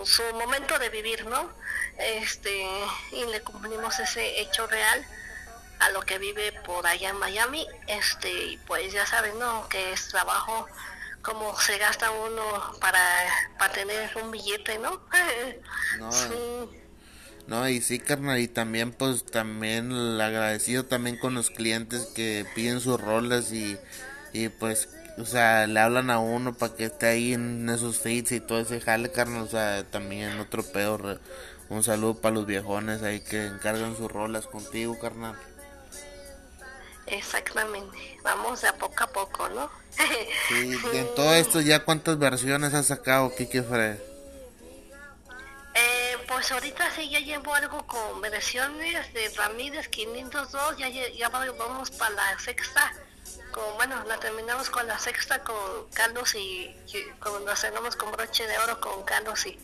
su 0.05 0.23
momento 0.35 0.79
de 0.79 0.89
vivir, 0.89 1.27
¿no? 1.27 1.51
Este, 1.99 2.65
y 3.13 3.25
le 3.31 3.43
cumplimos 3.43 3.99
ese 4.01 4.41
hecho 4.41 4.67
real 4.67 5.07
a 5.81 5.91
lo 5.91 6.03
que 6.03 6.19
vive 6.19 6.53
por 6.65 6.87
allá 6.87 7.11
en 7.11 7.19
Miami, 7.19 7.67
este, 7.89 8.31
y 8.31 8.57
pues 8.67 8.93
ya 8.93 9.05
saben, 9.05 9.39
¿no? 9.39 9.69
Que 9.69 9.93
es 9.93 10.09
trabajo, 10.09 10.67
como 11.21 11.59
se 11.59 11.77
gasta 11.79 12.11
uno 12.11 12.43
para, 12.81 13.01
para 13.59 13.73
tener 13.73 14.11
un 14.17 14.31
billete, 14.31 14.79
¿no? 14.79 15.01
No, 15.99 16.11
no, 17.49 17.69
y 17.69 17.83
sí, 17.83 17.99
carnal, 17.99 18.39
y 18.39 18.49
también, 18.49 18.93
pues, 18.93 19.27
también 19.27 19.93
agradecido 20.21 20.85
también 20.87 21.19
con 21.19 21.35
los 21.35 21.51
clientes 21.51 22.07
que 22.15 22.47
piden 22.55 22.81
sus 22.81 23.01
rolas 23.01 23.53
y, 23.53 23.77
y 24.33 24.49
pues 24.49 24.89
o 25.19 25.27
sea, 25.27 25.67
le 25.67 25.79
hablan 25.79 26.11
a 26.11 26.19
uno 26.19 26.55
para 26.55 26.75
que 26.75 26.87
esté 26.87 27.07
ahí 27.07 27.35
en 27.35 27.69
esos 27.69 27.99
feeds 27.99 28.33
y 28.33 28.41
todo 28.41 28.61
ese 28.61 28.81
jale, 28.81 29.13
carnal, 29.13 29.43
o 29.43 29.49
sea, 29.49 29.85
también 29.85 30.41
otro 30.41 30.63
peor. 30.63 31.21
Un 31.69 31.83
saludo 31.83 32.21
para 32.21 32.35
los 32.35 32.47
viejones 32.47 33.03
ahí 33.03 33.21
que 33.21 33.47
encargan 33.47 33.97
sus 33.97 34.11
rolas 34.11 34.47
contigo, 34.47 34.99
carnal. 34.99 35.37
Exactamente, 37.07 38.19
vamos 38.23 38.65
a 38.65 38.75
poco 38.75 39.05
a 39.05 39.07
poco, 39.09 39.49
¿no? 39.51 39.71
sí, 40.49 40.79
en 40.95 41.15
todo 41.15 41.35
esto 41.35 41.61
ya 41.61 41.85
cuántas 41.85 42.19
versiones 42.19 42.73
has 42.73 42.87
sacado, 42.87 43.35
Kike 43.35 43.63
Fred. 43.63 43.99
Eh, 45.75 46.17
pues 46.27 46.51
ahorita 46.53 46.91
sí 46.95 47.11
ya 47.11 47.21
llevo 47.21 47.55
algo 47.55 47.87
con 47.87 48.21
versiones 48.23 49.13
de 49.13 49.29
Ramírez 49.37 49.89
502, 49.89 50.79
ya, 50.79 50.89
ya 50.89 51.29
vamos 51.29 51.91
para 51.91 52.15
la 52.15 52.39
sexta 52.39 52.93
bueno, 53.77 54.03
la 54.07 54.19
terminamos 54.19 54.71
con 54.71 54.87
la 54.87 54.99
sexta 54.99 55.43
con 55.43 55.57
Carlos 55.93 56.35
y, 56.35 56.75
cuando 57.21 57.41
nos 57.41 57.61
cenamos 57.61 57.97
con 57.97 58.13
broche 58.13 58.47
de 58.47 58.59
oro 58.59 58.81
con 58.81 59.05
Carlos 59.05 59.47
y 59.47 59.59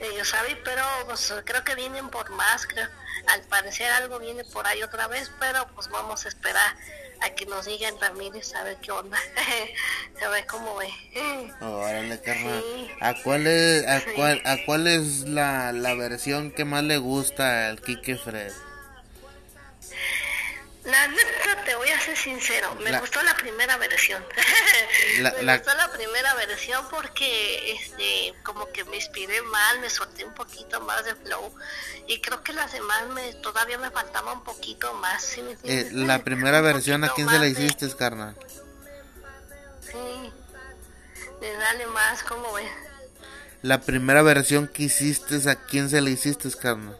ellos 0.00 0.28
saben, 0.28 0.58
pero 0.64 0.82
pues 1.06 1.32
creo 1.44 1.64
que 1.64 1.74
vienen 1.74 2.08
por 2.08 2.30
más, 2.30 2.66
creo, 2.66 2.88
al 3.28 3.40
parecer 3.42 3.90
algo 3.92 4.18
viene 4.18 4.44
por 4.44 4.66
ahí 4.66 4.82
otra 4.82 5.08
vez, 5.08 5.30
pero 5.38 5.66
pues 5.74 5.88
vamos 5.88 6.24
a 6.24 6.28
esperar 6.28 6.76
a 7.20 7.30
que 7.30 7.46
nos 7.46 7.66
digan 7.66 7.94
Ramírez 8.00 8.54
a 8.54 8.64
ver 8.64 8.76
qué 8.78 8.90
onda, 8.90 9.18
a 10.24 10.28
ver 10.28 10.46
cómo 10.46 10.76
ve. 10.76 10.88
Órale, 11.60 12.20
carnal. 12.20 12.64
¿A 13.00 13.14
cuál 13.22 13.46
es, 13.46 13.86
a 13.86 14.02
cuál, 14.14 14.42
a 14.44 14.56
cuál 14.64 14.86
es 14.86 15.20
la, 15.20 15.72
la 15.72 15.94
versión 15.94 16.50
que 16.50 16.64
más 16.64 16.82
le 16.82 16.98
gusta 16.98 17.68
al 17.68 17.80
Kike 17.80 18.16
Fred? 18.16 18.52
La 20.84 21.06
neta, 21.06 21.22
te 21.64 21.74
voy 21.74 21.88
a 21.88 22.00
ser 22.00 22.16
sincero, 22.16 22.74
me 22.76 22.98
gustó 22.98 23.22
la 23.22 23.34
primera 23.34 23.76
versión. 23.76 24.24
me 25.42 25.56
gustó 25.56 25.74
la 25.74 25.90
primera 25.92 26.34
versión 26.34 26.84
porque 26.90 27.72
este 27.72 28.34
como 28.42 28.70
que 28.72 28.84
me 28.84 28.96
inspiré 28.96 29.40
mal, 29.42 29.80
me 29.80 29.90
solté 29.90 30.24
un 30.24 30.34
poquito 30.34 30.80
más 30.80 31.04
de 31.04 31.14
flow 31.14 31.54
y 32.06 32.20
creo 32.20 32.42
que 32.42 32.52
las 32.52 32.72
demás 32.72 33.08
me 33.08 33.32
todavía 33.34 33.78
me 33.78 33.90
faltaba 33.90 34.32
un 34.32 34.44
poquito 34.44 34.92
más. 34.94 35.36
eh, 35.64 35.88
la 35.92 36.22
primera 36.22 36.60
versión, 36.70 37.04
¿a 37.04 37.08
quién 37.10 37.28
se 37.28 37.38
la 37.38 37.46
hiciste, 37.46 37.90
carnal? 37.96 38.36
Sí, 39.80 40.32
de 41.40 41.52
dale 41.56 41.86
más, 41.86 42.22
¿cómo 42.22 42.52
ves? 42.52 42.70
La 43.62 43.80
primera 43.80 44.22
versión 44.22 44.66
que 44.66 44.84
hiciste, 44.84 45.48
¿a 45.48 45.54
quién 45.54 45.88
se 45.88 46.00
la 46.00 46.10
hiciste, 46.10 46.50
carnal? 46.50 46.96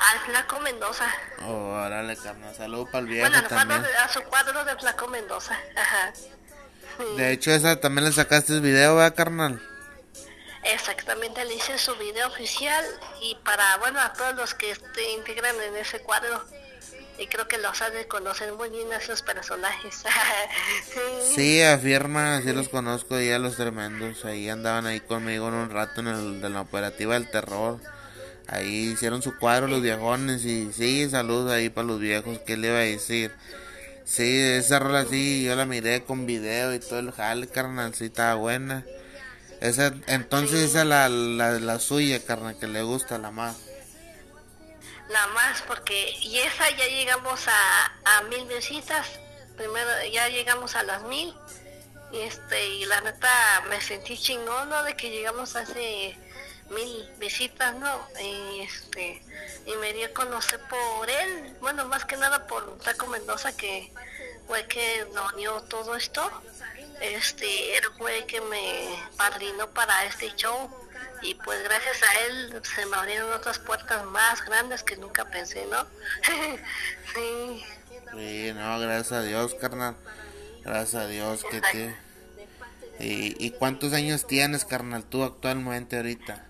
Al 0.00 0.18
Flaco 0.20 0.60
Mendoza. 0.60 1.06
Oh, 1.42 1.72
órale, 1.72 2.16
carnal. 2.16 2.54
Saludos 2.54 2.88
para 2.90 3.00
el 3.00 3.06
viejo 3.06 3.28
bueno, 3.28 3.48
también. 3.48 3.84
a 4.02 4.08
su 4.08 4.22
cuadro 4.22 4.64
de 4.64 4.76
Flaco 4.76 5.08
Mendoza. 5.08 5.58
Ajá. 5.76 6.12
De 7.16 7.32
hecho, 7.32 7.52
esa 7.52 7.80
también 7.80 8.04
le 8.06 8.12
sacaste 8.12 8.54
el 8.54 8.60
video, 8.60 8.96
¿verdad, 8.96 9.14
carnal? 9.14 9.62
Exactamente, 10.64 11.44
le 11.44 11.54
hice 11.54 11.78
su 11.78 11.94
video 11.96 12.26
oficial 12.26 12.84
y 13.22 13.36
para, 13.44 13.76
bueno, 13.78 14.00
a 14.00 14.12
todos 14.12 14.34
los 14.34 14.54
que 14.54 14.74
se 14.74 15.12
integran 15.12 15.54
en 15.60 15.76
ese 15.76 16.00
cuadro. 16.00 16.44
Y 17.18 17.26
creo 17.26 17.48
que 17.48 17.58
los 17.58 17.80
han 17.82 17.92
de 17.94 18.06
conocer 18.06 18.52
muy 18.52 18.70
bien 18.70 18.92
a 18.92 18.96
esos 18.96 19.22
personajes. 19.22 20.04
sí, 21.34 21.62
afirma, 21.62 22.40
sí 22.42 22.52
los 22.52 22.68
conozco 22.68 23.18
ya 23.18 23.38
los 23.40 23.56
tremendos. 23.56 24.24
Ahí 24.24 24.48
andaban 24.48 24.86
ahí 24.86 25.00
conmigo 25.00 25.48
en 25.48 25.54
un 25.54 25.70
rato 25.70 26.00
en 26.00 26.08
el 26.08 26.40
de 26.40 26.48
la 26.48 26.60
operativa 26.60 27.14
del 27.14 27.28
terror. 27.28 27.80
Ahí 28.48 28.92
hicieron 28.92 29.22
su 29.22 29.36
cuadro 29.36 29.68
los 29.68 29.82
viejones 29.82 30.44
y 30.44 30.72
sí, 30.72 31.08
saludos 31.10 31.52
ahí 31.52 31.68
para 31.68 31.86
los 31.86 32.00
viejos, 32.00 32.38
¿qué 32.46 32.56
le 32.56 32.68
iba 32.68 32.78
a 32.78 32.80
decir? 32.80 33.30
Sí, 34.04 34.40
esa 34.40 34.78
rola 34.78 35.04
sí, 35.04 35.44
yo 35.44 35.54
la 35.54 35.66
miré 35.66 36.02
con 36.02 36.24
video 36.24 36.72
y 36.72 36.78
todo 36.78 36.98
el 36.98 37.12
jale, 37.12 37.46
carnal, 37.46 37.94
sí 37.94 38.06
estaba 38.06 38.34
buena. 38.34 38.86
Esa, 39.60 39.92
entonces 40.06 40.70
esa 40.70 40.80
es 40.80 40.86
la, 40.86 41.08
la, 41.10 41.60
la 41.60 41.78
suya, 41.78 42.24
carnal, 42.24 42.58
que 42.58 42.68
le 42.68 42.82
gusta 42.82 43.18
la 43.18 43.30
más. 43.30 43.56
La 45.10 45.26
más, 45.28 45.62
porque, 45.62 46.14
y 46.22 46.38
esa 46.38 46.70
ya 46.70 46.86
llegamos 46.86 47.46
a, 47.48 47.86
a 48.04 48.22
mil 48.30 48.46
visitas, 48.46 49.06
primero 49.56 49.90
ya 50.12 50.28
llegamos 50.28 50.74
a 50.74 50.84
las 50.84 51.02
mil, 51.02 51.34
y 52.12 52.20
este, 52.20 52.66
y 52.76 52.86
la 52.86 53.00
neta 53.02 53.28
me 53.68 53.80
sentí 53.80 54.16
chingón. 54.16 54.70
De 54.86 54.96
que 54.96 55.10
llegamos 55.10 55.54
ese 55.54 56.16
mil 56.70 57.08
visitas, 57.18 57.74
¿no? 57.76 58.08
Y, 58.20 58.60
este, 58.60 59.22
y 59.66 59.76
me 59.76 59.92
dio 59.92 60.06
a 60.06 60.10
conocer 60.10 60.60
por 60.68 61.08
él, 61.08 61.56
bueno, 61.60 61.86
más 61.86 62.04
que 62.04 62.16
nada 62.16 62.46
por 62.46 62.78
Taco 62.78 63.06
Mendoza, 63.06 63.56
que 63.56 63.92
fue 64.46 64.66
que 64.66 65.06
unió 65.34 65.60
todo 65.62 65.94
esto. 65.94 66.30
Este, 67.00 67.76
él 67.76 67.84
fue 67.96 68.24
que 68.26 68.40
me 68.40 68.88
padrinó 69.16 69.68
para 69.70 70.04
este 70.06 70.34
show 70.34 70.68
y 71.22 71.34
pues 71.34 71.62
gracias 71.62 72.02
a 72.02 72.26
él 72.26 72.62
se 72.62 72.86
me 72.86 72.96
abrieron 72.96 73.32
otras 73.32 73.58
puertas 73.58 74.04
más 74.06 74.44
grandes 74.44 74.82
que 74.82 74.96
nunca 74.96 75.24
pensé, 75.24 75.66
¿no? 75.66 75.86
sí. 77.14 77.64
Sí, 78.14 78.52
no, 78.54 78.80
gracias 78.80 79.12
a 79.12 79.22
Dios, 79.22 79.54
carnal. 79.54 79.96
Gracias 80.64 80.94
a 81.02 81.06
Dios 81.06 81.44
que 81.50 81.60
te... 81.60 81.96
¿Y, 83.00 83.46
¿Y 83.46 83.50
cuántos 83.52 83.92
años 83.92 84.26
tienes, 84.26 84.64
carnal, 84.64 85.04
tú 85.04 85.22
actualmente 85.22 85.96
ahorita? 85.96 86.47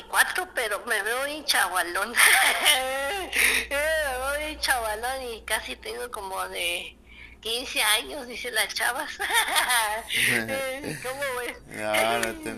Tengo 0.00 0.12
24, 0.12 0.48
pero 0.54 0.84
me 0.86 1.02
veo 1.02 1.24
bien 1.26 1.44
chavalón. 1.44 2.12
me 3.70 3.76
veo 3.76 4.38
bien 4.38 4.58
chavalón 4.60 5.22
y 5.34 5.42
casi 5.42 5.76
tengo 5.76 6.10
como 6.10 6.48
de 6.48 6.96
15 7.40 7.82
años, 7.82 8.26
dice 8.26 8.50
las 8.50 8.72
chavas. 8.72 9.10
¿Cómo 11.02 11.20
ves? 11.40 11.56
no, 11.76 12.18
no 12.18 12.34
te. 12.42 12.50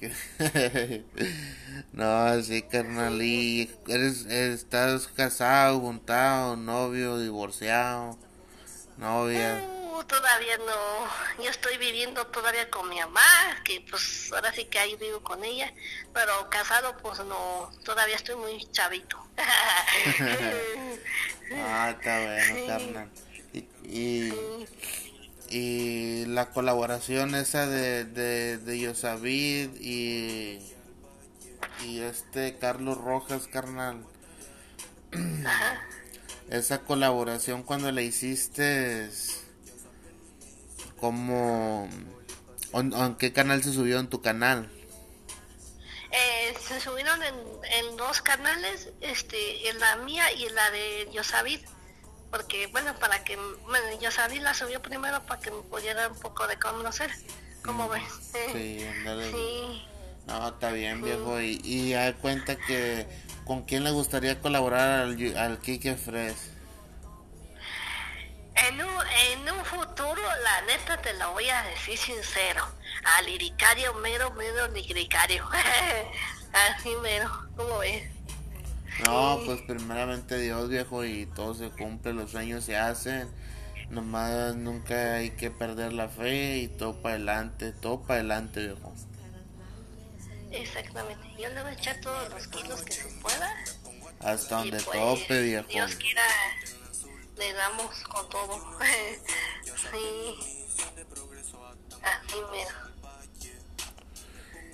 Que... 0.00 1.04
no, 1.92 2.42
sí, 2.42 2.62
carnal. 2.62 3.20
¿Y 3.20 3.70
eres, 3.86 4.26
estás 4.26 5.08
casado, 5.08 5.80
juntado, 5.80 6.56
novio, 6.56 7.18
divorciado, 7.18 8.18
novia? 8.96 9.77
Todavía 10.06 10.58
no, 10.58 11.42
yo 11.42 11.50
estoy 11.50 11.78
viviendo 11.78 12.26
todavía 12.28 12.68
con 12.70 12.88
mi 12.88 12.98
mamá, 12.98 13.20
que 13.64 13.84
pues 13.88 14.30
ahora 14.32 14.52
sí 14.52 14.64
que 14.66 14.78
ahí 14.78 14.96
vivo 14.96 15.20
con 15.22 15.44
ella, 15.44 15.72
pero 16.12 16.48
casado 16.50 16.96
pues 16.98 17.18
no, 17.20 17.70
todavía 17.84 18.16
estoy 18.16 18.36
muy 18.36 18.64
chavito. 18.72 19.16
ah, 21.56 21.90
está 21.90 22.20
bueno, 22.20 22.66
carnal. 22.66 23.10
Y, 23.84 24.32
y, 25.48 26.26
la 26.26 26.50
colaboración 26.50 27.34
esa 27.34 27.66
de, 27.66 28.04
de, 28.04 28.58
de 28.58 28.78
Yosavid 28.78 29.70
y, 29.80 30.60
y 31.84 32.00
este 32.00 32.58
Carlos 32.58 32.98
Rojas, 32.98 33.46
carnal. 33.46 34.04
Esa 36.50 36.80
colaboración 36.80 37.62
cuando 37.62 37.90
la 37.92 38.02
hiciste 38.02 39.10
¿Cómo... 41.00 41.88
¿En 42.72 43.14
qué 43.16 43.32
canal 43.32 43.62
se 43.62 43.72
subió 43.72 43.98
en 43.98 44.08
tu 44.08 44.20
canal? 44.20 44.70
Eh, 46.10 46.54
se 46.60 46.80
subieron 46.80 47.20
en, 47.22 47.96
dos 47.96 48.22
canales, 48.22 48.90
este, 49.00 49.68
en 49.68 49.78
la 49.78 49.96
mía 49.96 50.32
y 50.32 50.44
en 50.44 50.54
la 50.54 50.70
de 50.70 51.08
Yosavid, 51.12 51.60
porque 52.30 52.66
bueno, 52.68 52.94
para 52.98 53.24
que, 53.24 53.36
bueno, 53.36 54.00
Yosavid 54.00 54.40
la 54.40 54.54
subió 54.54 54.80
primero 54.80 55.22
para 55.26 55.40
que 55.40 55.50
me 55.50 55.62
pudiera 55.62 56.08
un 56.08 56.18
poco 56.18 56.46
de 56.46 56.58
conocer, 56.58 57.10
¿Cómo 57.64 57.88
ves? 57.88 58.02
Sí, 58.52 58.82
ándale. 58.98 59.30
Sí. 59.30 59.82
No, 60.26 60.48
está 60.48 60.72
bien, 60.72 61.02
viejo. 61.02 61.40
Y, 61.40 61.60
y 61.62 61.92
da 61.92 62.14
cuenta 62.14 62.56
que 62.56 63.06
con 63.44 63.62
quién 63.62 63.84
le 63.84 63.90
gustaría 63.90 64.40
colaborar 64.40 65.00
al, 65.00 65.36
al 65.36 65.58
Kike 65.58 65.96
Fresh. 65.96 66.36
En 68.66 68.74
un, 68.74 69.06
en 69.30 69.52
un 69.52 69.64
futuro, 69.64 70.22
la 70.42 70.62
neta 70.62 71.00
te 71.00 71.12
lo 71.14 71.32
voy 71.32 71.48
a 71.48 71.62
decir 71.62 71.96
sincero, 71.96 72.66
al 73.04 73.26
liricario 73.26 73.94
mero, 73.94 74.32
mero 74.32 74.68
liricario. 74.68 75.48
Así 76.52 76.90
mero, 77.02 77.30
¿cómo 77.56 77.78
ves? 77.78 78.10
No, 79.04 79.40
pues 79.44 79.60
primeramente 79.62 80.38
Dios, 80.40 80.68
viejo, 80.68 81.04
y 81.04 81.26
todo 81.26 81.54
se 81.54 81.70
cumple, 81.70 82.12
los 82.12 82.30
sueños 82.30 82.64
se 82.64 82.76
hacen. 82.76 83.28
Nomás 83.90 84.56
nunca 84.56 85.14
hay 85.16 85.30
que 85.30 85.50
perder 85.50 85.92
la 85.92 86.08
fe 86.08 86.58
y 86.58 86.68
todo 86.68 87.00
para 87.00 87.14
adelante, 87.14 87.72
todo 87.72 88.02
para 88.02 88.20
adelante, 88.20 88.60
viejo. 88.66 88.92
Exactamente, 90.50 91.26
yo 91.38 91.48
le 91.50 91.62
voy 91.62 91.70
a 91.70 91.74
echar 91.74 92.00
todos 92.00 92.28
los 92.30 92.48
kilos 92.48 92.82
que 92.82 92.92
se 92.92 93.08
pueda. 93.20 93.54
Hasta 94.20 94.56
donde 94.56 94.80
pues, 94.80 94.98
tope, 94.98 95.42
viejo. 95.42 95.68
Dios 95.68 95.94
quiera, 95.94 96.22
le 97.38 97.52
damos 97.52 97.94
con 98.04 98.28
todo. 98.28 98.60
sí. 99.64 100.58
Así 102.02 102.36
mero. 102.52 102.88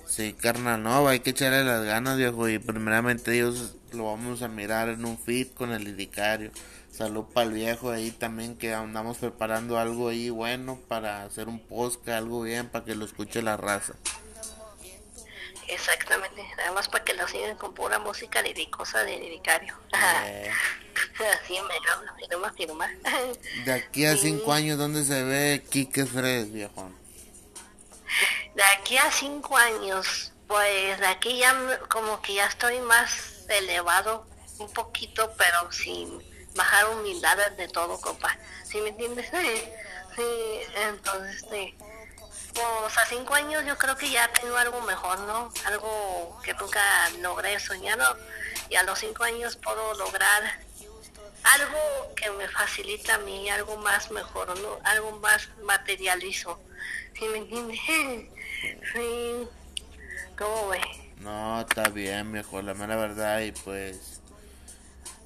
Sí, 0.07 0.33
carnal, 0.33 0.81
no, 0.81 1.07
hay 1.07 1.19
que 1.19 1.31
echarle 1.31 1.63
las 1.63 1.83
ganas, 1.83 2.17
viejo. 2.17 2.47
Y 2.47 2.57
primeramente 2.57 3.31
Dios 3.31 3.75
lo 3.91 4.05
vamos 4.05 4.41
a 4.41 4.47
mirar 4.47 4.89
en 4.89 5.03
un 5.05 5.17
fit 5.17 5.53
con 5.53 5.71
el 5.71 5.83
liricario. 5.83 6.51
Salud 6.89 7.25
para 7.33 7.47
el 7.47 7.53
viejo 7.53 7.91
ahí 7.91 8.11
también 8.11 8.55
que 8.55 8.73
andamos 8.73 9.17
preparando 9.17 9.77
algo 9.77 10.07
ahí 10.07 10.29
bueno 10.29 10.79
para 10.87 11.23
hacer 11.23 11.49
un 11.49 11.59
podcast, 11.59 12.07
algo 12.09 12.43
bien 12.43 12.69
para 12.69 12.85
que 12.85 12.95
lo 12.95 13.03
escuche 13.03 13.41
la 13.41 13.57
raza. 13.57 13.95
Exactamente, 15.67 16.45
además 16.59 16.87
para 16.87 17.03
que 17.03 17.13
lo 17.13 17.27
sigan 17.27 17.55
con 17.57 17.73
pura 17.73 17.97
música 17.99 18.41
liricosa 18.41 19.03
de 19.03 19.17
liricario. 19.17 19.75
Eh, 20.25 20.51
Así 21.43 21.53
mero, 21.61 22.01
firma, 22.19 22.53
firma. 22.53 22.89
de 23.65 23.73
aquí 23.73 24.05
a 24.05 24.15
cinco 24.15 24.53
años, 24.53 24.77
¿dónde 24.77 25.03
se 25.03 25.23
ve 25.23 25.63
Kike 25.69 26.05
Fresh, 26.05 26.51
viejo? 26.51 26.89
De 28.53 28.63
aquí 28.63 28.97
a 28.97 29.11
cinco 29.11 29.57
años, 29.57 30.31
pues 30.47 30.99
de 30.99 31.07
aquí 31.07 31.37
ya 31.39 31.53
me- 31.53 31.77
como 31.89 32.21
que 32.21 32.35
ya 32.35 32.45
estoy 32.45 32.79
más 32.81 33.45
elevado 33.49 34.25
un 34.59 34.71
poquito, 34.71 35.33
pero 35.37 35.71
sin 35.71 36.23
bajar 36.55 36.89
humildades 36.89 37.57
de 37.57 37.67
todo, 37.67 37.99
compa. 37.99 38.37
¿Sí 38.63 38.79
me 38.81 38.89
entiendes? 38.89 39.27
Sí, 40.15 40.23
entonces, 40.77 41.43
este, 41.43 41.75
pues 42.55 42.97
a 42.97 43.05
cinco 43.05 43.35
años 43.35 43.65
yo 43.65 43.77
creo 43.77 43.95
que 43.95 44.09
ya 44.09 44.31
tengo 44.31 44.55
algo 44.55 44.81
mejor, 44.81 45.19
¿no? 45.19 45.51
Algo 45.65 46.39
que 46.43 46.53
nunca 46.53 46.81
logré 47.21 47.59
soñar, 47.59 47.97
¿no? 47.97 48.05
Y 48.69 48.75
a 48.75 48.83
los 48.83 48.99
cinco 48.99 49.23
años 49.23 49.57
puedo 49.57 49.93
lograr 49.95 50.59
algo 51.43 52.13
que 52.15 52.29
me 52.31 52.47
facilita 52.47 53.15
a 53.15 53.17
mí, 53.19 53.49
algo 53.49 53.77
más 53.77 54.09
mejor, 54.11 54.57
¿no? 54.59 54.79
Algo 54.83 55.19
más 55.19 55.49
materializo. 55.63 56.59
¿Sí 57.17 57.25
me 57.25 57.37
entiendes? 57.39 57.79
Sí. 58.93 59.47
¿Cómo 60.37 60.69
ve? 60.69 60.81
No, 61.19 61.61
está 61.61 61.89
bien, 61.89 62.31
viejo, 62.31 62.61
la 62.61 62.73
mera 62.73 62.95
verdad. 62.95 63.41
Y 63.41 63.51
pues, 63.51 64.21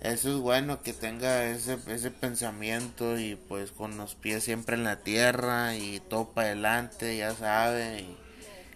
eso 0.02 0.30
es 0.30 0.38
bueno 0.38 0.82
que 0.82 0.94
tenga 0.94 1.46
ese, 1.48 1.78
ese 1.88 2.10
pensamiento 2.10 3.20
y 3.20 3.36
pues 3.36 3.72
con 3.72 3.98
los 3.98 4.16
pies 4.16 4.44
siempre 4.46 4.76
en 4.76 4.86
la 4.86 5.02
tierra 5.02 5.76
y 5.76 6.00
todo 6.00 6.30
para 6.30 6.48
adelante, 6.48 7.18
ya 7.18 7.36
sabe. 7.36 8.06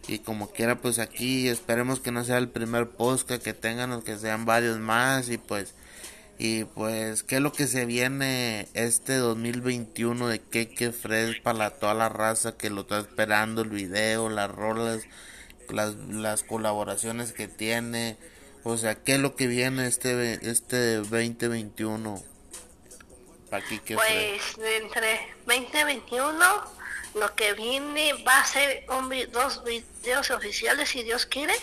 Y, 0.07 0.19
como 0.19 0.51
quiera, 0.51 0.81
pues 0.81 0.99
aquí 0.99 1.47
esperemos 1.47 2.01
que 2.01 2.11
no 2.11 2.25
sea 2.25 2.37
el 2.37 2.49
primer 2.49 2.89
podcast 2.89 3.41
que 3.41 3.53
tengan 3.53 3.93
o 3.93 4.03
que 4.03 4.17
sean 4.17 4.45
varios 4.45 4.79
más. 4.79 5.29
Y 5.29 5.37
pues, 5.37 5.75
y 6.37 6.65
pues, 6.65 7.23
¿qué 7.23 7.35
es 7.35 7.41
lo 7.41 7.53
que 7.53 7.67
se 7.67 7.85
viene 7.85 8.67
este 8.73 9.15
2021 9.15 10.27
de 10.27 10.39
Keke 10.41 10.91
Fresh 10.91 11.41
para 11.41 11.69
toda 11.69 11.93
la 11.93 12.09
raza 12.09 12.57
que 12.57 12.69
lo 12.69 12.81
está 12.81 12.99
esperando? 12.99 13.61
El 13.61 13.69
video, 13.69 14.29
las 14.29 14.51
rolas, 14.51 15.03
las, 15.69 15.95
las 15.95 16.43
colaboraciones 16.43 17.31
que 17.31 17.47
tiene. 17.47 18.17
O 18.63 18.77
sea, 18.77 18.95
¿qué 18.95 19.15
es 19.15 19.19
lo 19.19 19.35
que 19.35 19.47
viene 19.47 19.87
este, 19.87 20.39
este 20.49 20.95
2021 20.97 22.23
para 23.49 23.65
Keke 23.65 23.97
Fresh? 23.97 24.55
Pues 24.55 24.81
entre 24.81 25.35
2021 25.45 26.35
lo 27.15 27.35
que 27.35 27.53
viene 27.53 28.13
va 28.23 28.39
a 28.39 28.45
ser 28.45 28.85
un 28.89 29.13
dos 29.31 29.63
videos 29.63 30.31
oficiales 30.31 30.89
si 30.89 31.03
Dios 31.03 31.25
quiere. 31.25 31.53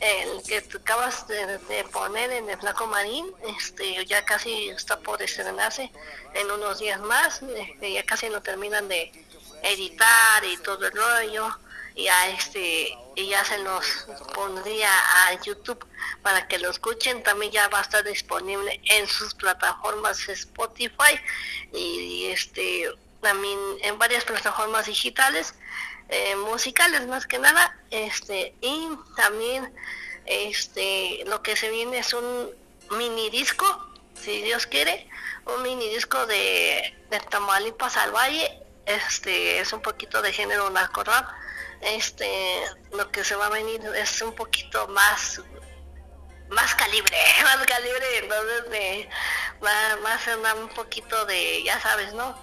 El 0.00 0.42
que 0.42 0.58
acabas 0.58 1.28
de, 1.28 1.60
poner 1.92 2.32
en 2.32 2.50
el 2.50 2.58
Flaco 2.58 2.88
Marín, 2.88 3.24
este 3.56 4.04
ya 4.04 4.24
casi 4.24 4.70
está 4.70 4.98
por 4.98 5.22
estrenarse 5.22 5.92
en 6.34 6.50
unos 6.50 6.80
días 6.80 7.00
más, 7.02 7.40
este, 7.42 7.92
ya 7.92 8.02
casi 8.04 8.28
lo 8.28 8.42
terminan 8.42 8.88
de 8.88 9.12
editar 9.62 10.44
y 10.44 10.56
todo 10.56 10.84
el 10.86 10.92
rollo 10.92 11.56
ya 11.96 12.30
este 12.30 12.96
y 13.14 13.28
ya 13.28 13.44
se 13.44 13.58
los 13.58 14.06
pondría 14.34 14.90
a 14.90 15.34
YouTube 15.42 15.86
para 16.22 16.46
que 16.48 16.58
lo 16.58 16.70
escuchen. 16.70 17.22
También 17.22 17.52
ya 17.52 17.68
va 17.68 17.78
a 17.78 17.82
estar 17.82 18.04
disponible 18.04 18.80
en 18.84 19.06
sus 19.06 19.34
plataformas 19.34 20.28
Spotify 20.28 21.18
y 21.72 22.26
este 22.26 22.88
también 23.20 23.58
en 23.82 23.98
varias 23.98 24.24
plataformas 24.24 24.86
digitales 24.86 25.54
eh, 26.08 26.34
musicales 26.34 27.06
más 27.06 27.24
que 27.24 27.38
nada 27.38 27.78
este 27.92 28.52
y 28.60 28.88
también 29.14 29.72
este 30.26 31.22
lo 31.26 31.40
que 31.40 31.54
se 31.54 31.70
viene 31.70 31.98
es 31.98 32.12
un 32.14 32.50
mini 32.90 33.30
disco 33.30 33.64
si 34.20 34.42
Dios 34.42 34.66
quiere 34.66 35.08
un 35.46 35.62
mini 35.62 35.88
disco 35.88 36.26
de, 36.26 36.94
de 37.10 37.20
Tamaulipas 37.20 37.96
al 37.96 38.12
Valle. 38.12 38.58
Este 38.86 39.60
es 39.60 39.72
un 39.72 39.80
poquito 39.80 40.22
de 40.22 40.32
género 40.32 40.68
narco 40.70 41.04
rap 41.04 41.28
este 41.82 42.62
lo 42.92 43.10
que 43.10 43.24
se 43.24 43.34
va 43.34 43.46
a 43.46 43.50
venir 43.50 43.80
es 43.96 44.22
un 44.22 44.34
poquito 44.34 44.86
más 44.88 45.40
más 46.48 46.74
calibre 46.74 47.16
más 47.42 47.66
calibre 47.66 48.18
entonces 48.18 48.70
de, 48.70 49.08
va, 49.64 49.96
va 50.04 50.14
a 50.14 50.18
ser 50.18 50.38
un 50.38 50.68
poquito 50.68 51.24
de 51.26 51.62
ya 51.64 51.80
sabes 51.80 52.12
no 52.14 52.36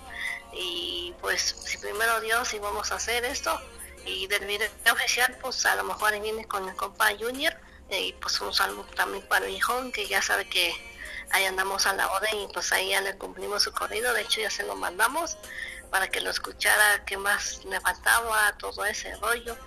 y 0.52 1.14
pues 1.22 1.42
si 1.42 1.78
primero 1.78 2.20
Dios 2.22 2.54
y 2.54 2.60
vamos 2.60 2.92
a 2.92 2.96
hacer 2.96 3.24
esto 3.26 3.60
y 4.06 4.28
del 4.28 4.46
video 4.46 4.70
oficial 4.92 5.38
pues 5.42 5.66
a 5.66 5.76
lo 5.76 5.84
mejor 5.84 6.20
viene 6.20 6.46
con 6.48 6.68
el 6.68 6.76
compa 6.76 7.10
Junior 7.18 7.56
eh, 7.90 8.08
y 8.08 8.14
pues 8.14 8.40
un 8.42 8.54
saludo 8.54 8.86
también 8.96 9.26
para 9.28 9.46
el 9.46 9.52
viejón 9.52 9.92
que 9.92 10.08
ya 10.08 10.22
sabe 10.22 10.48
que 10.50 10.74
ahí 11.32 11.46
andamos 11.46 11.86
a 11.86 11.94
la 11.94 12.10
orden 12.12 12.40
y 12.40 12.48
pues 12.54 12.72
ahí 12.72 12.90
ya 12.90 13.02
le 13.02 13.16
cumplimos 13.18 13.64
su 13.64 13.72
corrido 13.72 14.14
de 14.14 14.22
hecho 14.22 14.42
ya 14.42 14.50
se 14.50 14.64
lo 14.64 14.76
mandamos 14.76 15.38
para 15.90 16.08
que 16.08 16.22
lo 16.22 16.30
escuchara 16.30 17.04
qué 17.06 17.18
más 17.18 17.64
le 17.66 17.80
faltaba 17.82 18.56
todo 18.58 18.86
ese 18.86 19.16
rollo 19.18 19.58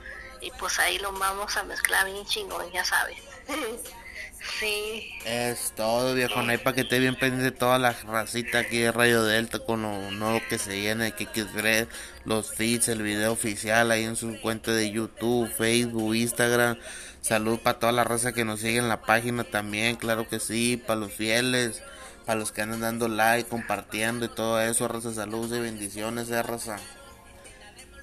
y 0.41 0.51
pues 0.53 0.79
ahí 0.79 0.99
lo 0.99 1.13
vamos 1.13 1.57
a 1.57 1.63
mezclar 1.65 2.07
bien 2.07 2.25
chingón 2.27 2.71
ya 2.73 2.85
sabes 2.85 3.19
sí 4.61 5.13
Es 5.25 5.73
todo, 5.77 6.15
viejo. 6.15 6.43
No 6.43 6.51
hay 6.51 6.59
para 6.59 6.75
que 6.75 6.83
esté 6.83 6.99
bien 6.99 7.17
pendiente 7.17 7.57
toda 7.57 7.79
la 7.79 7.93
racita 7.93 8.61
aquí 8.61 8.79
de 8.79 8.93
Radio 8.93 9.23
Delta 9.25 9.61
con 9.61 9.83
lo 9.83 10.11
nuevo 10.11 10.41
que 10.49 10.59
se 10.59 10.75
viene, 10.75 11.13
que 11.13 11.27
Fresh, 11.27 11.89
los 12.25 12.53
feeds, 12.55 12.89
el 12.89 13.03
video 13.03 13.33
oficial 13.33 13.91
ahí 13.91 14.05
en 14.05 14.17
su 14.17 14.41
cuenta 14.41 14.73
de 14.73 14.91
YouTube, 14.91 15.53
Facebook, 15.53 16.15
Instagram. 16.15 16.79
Salud 17.21 17.61
para 17.61 17.79
toda 17.79 17.93
la 17.93 18.03
raza 18.03 18.33
que 18.33 18.45
nos 18.45 18.61
sigue 18.61 18.79
en 18.79 18.89
la 18.89 19.03
página 19.03 19.45
también, 19.45 19.95
claro 19.95 20.29
que 20.29 20.41
sí, 20.41 20.77
para 20.77 20.99
los 20.99 21.13
fieles, 21.13 21.81
para 22.25 22.39
los 22.39 22.53
que 22.53 22.63
andan 22.63 22.81
dando 22.81 23.09
like, 23.09 23.49
compartiendo 23.49 24.25
y 24.27 24.29
todo 24.29 24.61
eso, 24.61 24.89
raza, 24.89 25.13
salud 25.13 25.55
y 25.55 25.61
bendiciones, 25.61 26.31
eh, 26.31 26.43
raza. 26.43 26.77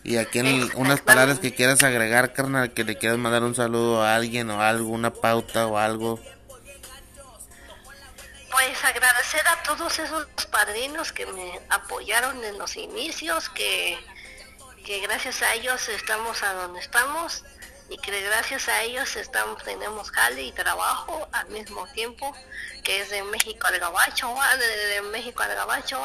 Y 0.04 0.18
aquí 0.18 0.40
en 0.40 0.70
unas 0.76 1.02
palabras 1.02 1.40
que 1.40 1.54
quieras 1.54 1.84
agregar, 1.84 2.34
carnal, 2.34 2.74
que 2.74 2.84
le 2.84 2.98
quieras 2.98 3.18
mandar 3.18 3.44
un 3.44 3.56
saludo 3.56 4.04
a 4.04 4.16
alguien 4.16 4.50
o 4.50 4.62
algo, 4.62 4.90
una 4.90 5.14
pauta 5.14 5.68
o 5.68 5.78
algo. 5.78 6.20
Pues 8.52 8.84
agradecer 8.84 9.48
a 9.48 9.64
todos 9.64 10.00
esos 10.00 10.26
padrinos 10.52 11.12
que 11.12 11.26
me 11.26 11.60
apoyaron 11.70 12.44
en 12.44 12.58
los 12.58 12.78
inicios, 12.78 13.50
que, 13.50 14.00
que 14.86 15.00
gracias 15.02 15.42
a 15.42 15.54
ellos 15.54 15.88
estamos 15.90 16.42
a 16.44 16.54
donde 16.54 16.80
estamos 16.80 17.44
y 17.90 17.98
que 17.98 18.22
gracias 18.22 18.68
a 18.70 18.84
ellos 18.84 19.16
estamos, 19.16 19.64
tenemos 19.64 20.12
jale 20.12 20.44
y 20.44 20.52
trabajo 20.52 21.28
al 21.32 21.48
mismo 21.50 21.88
tiempo, 21.94 22.36
que 22.84 23.02
es 23.02 23.10
de 23.10 23.24
México 23.24 23.68
al 23.68 23.80
Gabacho, 23.80 24.34
de, 24.58 24.88
de 24.94 25.02
México 25.04 25.42
al 25.44 25.56
Gabacho, 25.56 26.02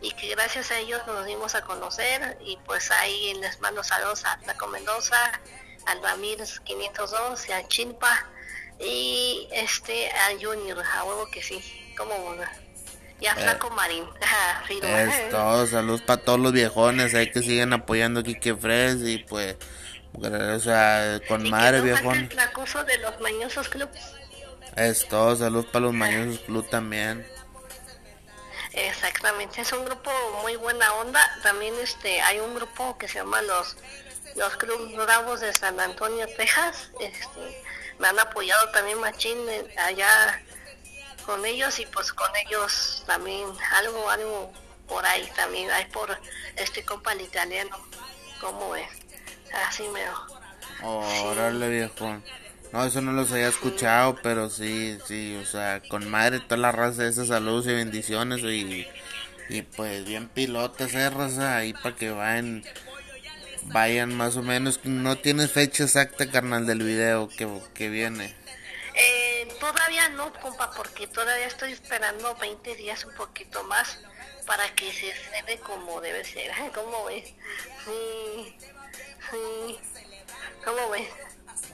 y 0.00 0.10
que 0.12 0.28
gracias 0.28 0.70
a 0.70 0.78
ellos 0.78 1.00
nos 1.06 1.26
dimos 1.26 1.54
a 1.54 1.62
conocer 1.62 2.38
y 2.44 2.58
pues 2.64 2.90
ahí 2.90 3.34
les 3.40 3.60
mando 3.60 3.84
saludos 3.84 4.24
a 4.24 4.38
Taco 4.40 4.66
Mendoza, 4.68 5.40
al 5.86 6.02
Ramírez 6.02 6.60
502 6.60 7.48
y 7.48 7.52
a 7.52 7.68
Chimpa 7.68 8.26
y 8.80 9.48
este 9.52 10.10
a 10.10 10.30
Junior, 10.40 10.82
a 10.82 11.04
huevo 11.04 11.26
que 11.30 11.42
sí, 11.42 11.62
como 11.96 12.14
una. 12.16 12.50
y 13.20 13.26
a 13.26 13.34
Flaco 13.34 13.70
Marín. 13.70 14.04
Es 14.82 15.30
todo, 15.30 15.66
saludos 15.66 16.02
para 16.02 16.22
todos 16.22 16.40
los 16.40 16.52
viejones 16.52 17.14
ahí 17.14 17.30
que 17.30 17.40
siguen 17.40 17.72
apoyando 17.72 18.20
a 18.20 18.22
Kike 18.22 18.56
Fres 18.56 18.96
y 19.02 19.18
pues, 19.18 19.56
o 20.14 20.60
sea, 20.60 21.20
con 21.28 21.48
madre 21.48 21.80
viejón. 21.80 22.16
El 22.16 22.28
de 22.86 22.98
los 22.98 23.20
Mañosos 23.20 23.68
Club. 23.68 23.88
Es 24.76 25.06
todo, 25.08 25.36
saludos 25.36 25.66
para 25.66 25.86
los 25.86 25.94
Mañosos 25.94 26.40
Club 26.40 26.68
también. 26.68 27.26
Exactamente, 28.72 29.60
es 29.60 29.72
un 29.72 29.84
grupo 29.84 30.10
muy 30.42 30.56
buena 30.56 30.92
onda. 30.94 31.20
También 31.42 31.74
este 31.82 32.20
hay 32.22 32.40
un 32.40 32.54
grupo 32.54 32.96
que 32.96 33.06
se 33.06 33.18
llama 33.18 33.42
los 33.42 33.76
los 34.34 34.56
Club 34.56 34.96
Bravos 34.96 35.40
de 35.40 35.52
San 35.52 35.78
Antonio, 35.78 36.26
Texas. 36.36 36.90
Este, 37.00 37.62
me 37.98 38.08
han 38.08 38.18
apoyado 38.18 38.70
también 38.70 38.98
machín 38.98 39.38
allá 39.76 40.42
con 41.26 41.44
ellos 41.44 41.78
y 41.78 41.86
pues 41.86 42.12
con 42.12 42.30
ellos 42.36 43.04
también 43.06 43.46
algo 43.72 44.10
algo 44.10 44.52
por 44.88 45.04
ahí 45.06 45.30
también 45.36 45.70
hay 45.70 45.84
por 45.86 46.18
este 46.56 46.84
compa 46.84 47.12
el 47.12 47.20
italiano 47.20 47.76
como 48.40 48.74
es 48.74 48.88
así 49.68 49.84
me 49.92 50.00
órale 50.82 51.68
viejo 51.68 52.20
no 52.72 52.84
eso 52.84 53.00
no 53.00 53.12
los 53.12 53.30
había 53.32 53.48
escuchado 53.48 54.16
pero 54.22 54.50
sí 54.50 54.98
sí 55.06 55.38
o 55.40 55.46
sea 55.46 55.80
con 55.88 56.08
madre 56.10 56.40
toda 56.40 56.56
la 56.56 56.72
raza 56.72 57.02
de 57.02 57.10
esas 57.10 57.28
saludos 57.28 57.66
y 57.66 57.74
bendiciones 57.74 58.40
y 58.40 58.86
y 59.48 59.62
pues 59.62 60.04
bien 60.04 60.28
pilotes 60.28 60.94
eh 60.94 61.10
raza 61.10 61.56
ahí 61.56 61.72
para 61.72 61.96
que 61.96 62.10
vayan 62.10 62.64
vayan 63.64 64.14
más 64.16 64.36
o 64.36 64.42
menos 64.42 64.80
no 64.84 65.16
tienes 65.16 65.52
fecha 65.52 65.84
exacta 65.84 66.30
carnal 66.30 66.66
del 66.66 66.82
video 66.82 67.28
que, 67.28 67.48
que 67.74 67.88
viene 67.88 68.34
eh, 68.94 69.48
todavía 69.58 70.08
no, 70.10 70.32
compa, 70.34 70.70
porque 70.72 71.06
todavía 71.06 71.46
estoy 71.46 71.72
esperando 71.72 72.34
20 72.36 72.74
días 72.76 73.04
un 73.04 73.14
poquito 73.14 73.64
más 73.64 74.00
para 74.46 74.68
que 74.74 74.92
se 74.92 75.12
ve 75.46 75.58
como 75.60 76.00
debe 76.00 76.24
ser. 76.24 76.50
¿Cómo 76.74 77.06
ves? 77.06 77.32
Sí, 77.84 78.56
sí. 79.30 79.78
¿Cómo 80.64 80.90
ves? 80.90 81.08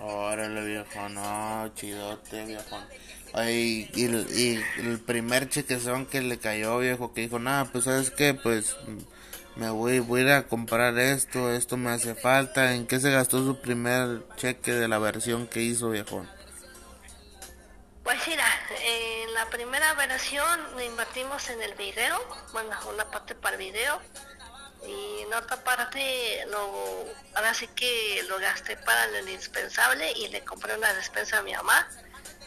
Órale, 0.00 0.64
viejo, 0.64 1.08
no, 1.08 1.72
chidote, 1.74 2.44
viejo. 2.44 2.78
Ay, 3.34 3.90
y, 3.94 4.04
y, 4.04 4.64
el 4.78 5.00
primer 5.00 5.48
chequezón 5.48 6.06
que 6.06 6.22
le 6.22 6.38
cayó, 6.38 6.78
viejo, 6.78 7.12
que 7.12 7.22
dijo, 7.22 7.38
nada, 7.38 7.66
pues 7.66 7.84
sabes 7.84 8.10
qué, 8.10 8.32
pues 8.32 8.76
me 9.56 9.70
voy, 9.70 9.98
voy 9.98 10.20
a 10.20 10.24
ir 10.24 10.30
a 10.30 10.46
comprar 10.46 10.96
esto, 10.98 11.52
esto 11.52 11.76
me 11.76 11.90
hace 11.90 12.14
falta. 12.14 12.74
¿En 12.74 12.86
qué 12.86 13.00
se 13.00 13.10
gastó 13.10 13.44
su 13.44 13.60
primer 13.60 14.22
cheque 14.36 14.72
de 14.72 14.88
la 14.88 14.98
versión 14.98 15.48
que 15.48 15.60
hizo, 15.60 15.90
viejo? 15.90 16.24
Pues 18.04 18.16
mira, 18.26 18.46
en 18.82 19.34
la 19.34 19.46
primera 19.50 19.94
versión 19.94 20.60
invertimos 20.80 21.50
en 21.50 21.60
el 21.60 21.74
video, 21.74 22.16
bueno, 22.52 22.70
una 22.90 23.10
parte 23.10 23.34
para 23.34 23.56
el 23.56 23.62
video 23.62 24.00
y 24.86 25.22
en 25.22 25.34
otra 25.34 25.62
parte 25.64 26.44
lo, 26.48 27.04
ahora 27.34 27.52
sí 27.54 27.68
que 27.68 28.22
lo 28.28 28.38
gasté 28.38 28.76
para 28.76 29.06
lo 29.08 29.18
indispensable 29.18 30.12
y 30.12 30.28
le 30.28 30.44
compré 30.44 30.76
una 30.76 30.92
despensa 30.94 31.38
a 31.38 31.42
mi 31.42 31.54
mamá. 31.54 31.88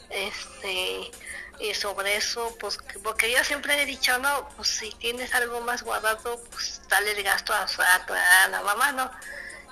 Este, 0.10 1.12
y 1.60 1.74
sobre 1.74 2.16
eso, 2.16 2.56
pues, 2.60 2.80
porque 3.04 3.32
yo 3.32 3.44
siempre 3.44 3.82
he 3.82 3.86
dicho, 3.86 4.18
no, 4.20 4.50
pues 4.56 4.68
si 4.68 4.92
tienes 4.94 5.34
algo 5.36 5.62
más 5.62 5.84
guardado, 5.84 6.42
pues 6.50 6.82
dale 6.90 7.12
el 7.12 7.24
gasto 7.24 7.54
a, 7.54 7.64
a, 7.64 8.48
la 8.50 8.62
mamá, 8.62 8.92
¿no? 8.94 9.12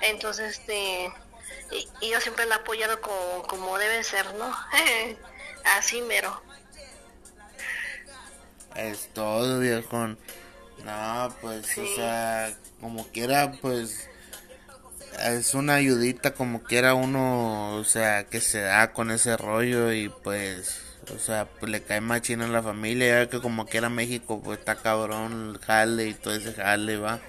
Entonces, 0.02 0.60
este, 0.60 1.12
y, 1.72 2.10
yo 2.10 2.22
siempre 2.22 2.46
la 2.46 2.56
he 2.56 2.60
apoyado 2.60 3.02
como, 3.02 3.44
como 3.48 3.78
debe 3.78 4.04
ser, 4.04 4.34
¿no? 4.36 4.56
Así 5.66 6.02
mero. 6.02 6.42
Es 8.76 9.10
todo, 9.14 9.60
viejón. 9.60 10.18
No, 10.86 11.36
pues, 11.42 11.78
o 11.78 11.96
sea, 11.96 12.54
como 12.80 13.08
quiera, 13.08 13.52
pues, 13.62 14.10
es 15.26 15.54
una 15.54 15.76
ayudita 15.76 16.34
como 16.34 16.64
quiera 16.64 16.94
uno, 16.94 17.76
o 17.76 17.84
sea, 17.84 18.26
que 18.26 18.42
se 18.42 18.62
da 18.62 18.94
con 18.94 19.12
ese 19.12 19.38
rollo 19.38 19.92
y 19.92 20.10
pues, 20.10 20.82
o 21.14 21.20
sea, 21.20 21.46
pues 21.46 21.72
le 21.72 21.84
cae 21.84 22.02
más 22.02 22.22
chino 22.22 22.46
en 22.46 22.54
la 22.54 22.64
familia, 22.64 23.24
ya 23.24 23.30
que 23.30 23.42
como 23.42 23.66
quiera 23.66 23.90
México, 23.90 24.42
pues 24.44 24.60
está 24.60 24.76
cabrón 24.76 25.54
el 25.56 25.60
jale 25.60 26.08
y 26.08 26.14
todo 26.14 26.36
ese 26.36 26.54
jale, 26.54 26.98
va. 26.98 27.20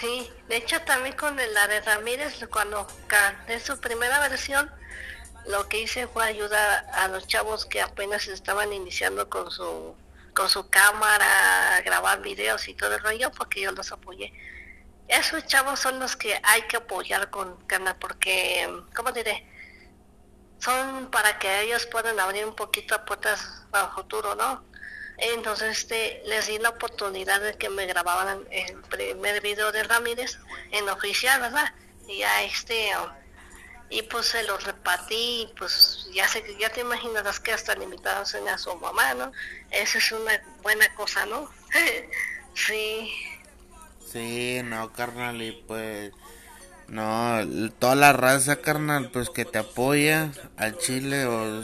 Sí, 0.00 0.28
de 0.48 0.56
hecho 0.56 0.80
también 0.82 1.16
con 1.16 1.36
la 1.36 1.68
de 1.68 1.80
Ramírez, 1.80 2.44
cuando 2.50 2.86
en 3.48 3.60
su 3.60 3.78
primera 3.80 4.20
versión, 4.28 4.70
lo 5.46 5.68
que 5.68 5.82
hice 5.82 6.06
fue 6.06 6.24
ayudar 6.24 6.86
a 6.92 7.08
los 7.08 7.26
chavos 7.26 7.66
que 7.66 7.80
apenas 7.80 8.28
estaban 8.28 8.72
iniciando 8.72 9.28
con 9.28 9.50
su 9.50 9.94
con 10.34 10.48
su 10.48 10.68
cámara, 10.68 11.76
a 11.76 11.80
grabar 11.82 12.22
videos 12.22 12.68
y 12.68 12.74
todo 12.74 12.94
el 12.94 13.00
rollo, 13.00 13.30
porque 13.32 13.60
yo 13.60 13.72
los 13.72 13.92
apoyé. 13.92 14.32
Esos 15.08 15.46
chavos 15.46 15.80
son 15.80 15.98
los 15.98 16.16
que 16.16 16.40
hay 16.42 16.62
que 16.62 16.78
apoyar 16.78 17.30
con 17.30 17.66
ganas, 17.66 17.96
porque, 18.00 18.68
¿cómo 18.94 19.12
diré? 19.12 19.46
Son 20.58 21.10
para 21.10 21.38
que 21.38 21.62
ellos 21.62 21.86
puedan 21.86 22.18
abrir 22.20 22.44
un 22.46 22.54
poquito 22.54 23.04
puertas 23.04 23.64
para 23.70 23.88
el 23.88 23.92
futuro, 23.92 24.34
¿no? 24.34 24.64
Entonces 25.18 25.78
este, 25.78 26.22
les 26.24 26.46
di 26.46 26.58
la 26.58 26.70
oportunidad 26.70 27.40
de 27.40 27.54
que 27.54 27.68
me 27.68 27.86
grababan 27.86 28.44
el 28.50 28.80
primer 28.82 29.40
video 29.40 29.70
de 29.70 29.84
Ramírez 29.84 30.38
en 30.70 30.88
oficial, 30.88 31.40
¿verdad? 31.40 31.72
Y 32.08 32.18
ya 32.18 32.42
este 32.42 32.92
y 33.92 34.00
pues 34.02 34.26
se 34.26 34.42
los 34.44 34.64
repartí 34.64 35.42
y 35.42 35.52
pues 35.58 36.08
ya 36.14 36.26
sé 36.26 36.42
ya 36.58 36.70
te 36.70 36.80
imaginarás 36.80 37.40
que 37.40 37.52
hasta 37.52 37.74
limitados 37.74 38.34
en 38.34 38.48
a 38.48 38.56
su 38.56 38.74
mamá, 38.76 39.12
¿no? 39.12 39.30
Esa 39.70 39.98
es 39.98 40.12
una 40.12 40.42
buena 40.62 40.92
cosa, 40.94 41.26
¿no? 41.26 41.50
sí. 42.54 43.12
Sí, 44.10 44.60
no, 44.64 44.92
carnal, 44.92 45.42
y 45.42 45.52
pues 45.68 46.12
no, 46.88 47.38
toda 47.78 47.94
la 47.94 48.14
raza, 48.14 48.56
carnal, 48.56 49.10
pues 49.10 49.28
que 49.28 49.44
te 49.44 49.58
apoya 49.58 50.32
al 50.56 50.78
Chile 50.78 51.26
o 51.26 51.62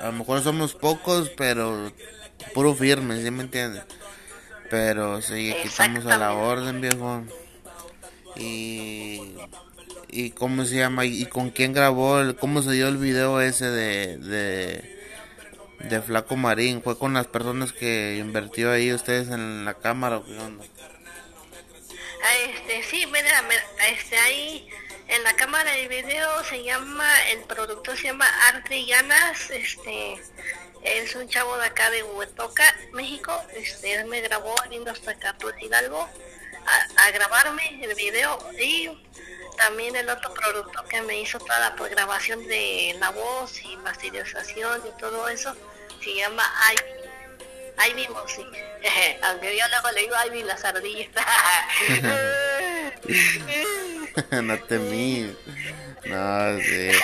a 0.00 0.06
lo 0.06 0.12
mejor 0.12 0.42
somos 0.42 0.74
pocos, 0.74 1.30
pero 1.36 1.92
puro 2.54 2.74
firme, 2.74 3.22
¿sí 3.22 3.30
me 3.30 3.42
entiendes? 3.42 3.84
Pero 4.70 5.20
sí, 5.20 5.52
aquí 5.52 5.68
estamos 5.68 6.06
a 6.06 6.16
la 6.16 6.32
orden, 6.32 6.80
viejo. 6.80 7.24
Y 8.36 9.36
y 10.12 10.30
cómo 10.30 10.64
se 10.66 10.76
llama 10.76 11.06
y 11.06 11.24
con 11.24 11.50
quién 11.50 11.72
grabó, 11.72 12.20
el, 12.20 12.36
cómo 12.36 12.62
se 12.62 12.72
dio 12.72 12.86
el 12.86 12.98
video 12.98 13.40
ese 13.40 13.64
de, 13.64 14.18
de, 15.80 16.02
Flaco 16.02 16.36
Marín. 16.36 16.82
¿Fue 16.82 16.98
con 16.98 17.14
las 17.14 17.26
personas 17.26 17.72
que 17.72 18.18
invirtió 18.18 18.70
ahí 18.70 18.92
ustedes 18.92 19.28
en 19.30 19.64
la 19.64 19.74
cámara 19.74 20.18
o 20.18 20.24
qué 20.24 20.38
onda? 20.38 20.64
Ah, 22.24 22.36
este, 22.50 22.82
sí, 22.84 23.06
mira, 23.06 23.42
este, 23.90 24.16
ahí 24.18 24.68
en 25.08 25.22
la 25.24 25.34
cámara 25.34 25.72
de 25.72 25.88
video 25.88 26.44
se 26.44 26.62
llama, 26.62 27.08
el 27.30 27.40
productor 27.40 27.96
se 27.96 28.04
llama 28.04 28.26
Arte 28.48 28.84
Llanas, 28.84 29.50
este, 29.50 30.20
es 30.84 31.14
un 31.16 31.26
chavo 31.28 31.56
de 31.56 31.66
acá 31.66 31.90
de 31.90 32.02
Huetoca, 32.02 32.64
México, 32.92 33.32
este, 33.54 34.04
me 34.04 34.20
grabó 34.20 34.54
viendo 34.68 34.90
hasta 34.90 35.12
acá 35.12 35.36
Hidalgo 35.60 36.08
a, 36.66 37.06
a 37.06 37.10
grabarme 37.10 37.82
el 37.82 37.94
video 37.94 38.38
y 38.60 38.90
también 39.56 39.94
el 39.96 40.08
otro 40.08 40.32
producto 40.34 40.84
que 40.84 41.02
me 41.02 41.20
hizo 41.20 41.38
toda 41.38 41.58
la 41.60 41.74
programación 41.74 42.46
de 42.46 42.96
la 42.98 43.10
voz 43.10 43.60
y 43.62 43.76
masterización 43.78 44.82
y 44.86 45.00
todo 45.00 45.28
eso 45.28 45.54
se 46.02 46.14
llama 46.14 46.44
Ivy. 46.72 47.02
Ivy 47.90 48.08
Music. 48.08 48.46
Aunque 49.22 49.56
yo 49.56 49.64
luego 49.68 49.90
le 49.92 50.00
digo 50.02 50.14
Ivy 50.26 50.42
las 50.44 50.64
ardillas. 50.64 51.08
no 54.42 54.58
te 54.64 54.78
mí. 54.78 55.34
No, 56.04 56.58
sí. 56.60 56.90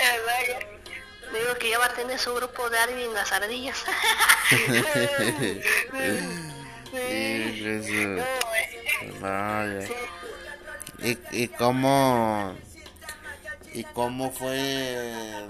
Digo 1.33 1.55
que 1.59 1.69
ya 1.69 1.79
va 1.79 1.87
a 1.87 1.93
tener 1.93 2.19
su 2.19 2.35
grupo 2.35 2.71
de 2.71 2.79
Ivy 2.91 3.13
las 3.13 3.33
ardillas. 3.33 3.77
sí, 4.49 4.65
eso. 7.67 8.25
No, 9.21 9.81
ya. 9.81 9.87
¿Y, 10.99 11.19
y 11.31 11.49
cómo 11.49 12.55
y 13.73 13.85
cómo 13.85 14.31
fue 14.33 15.49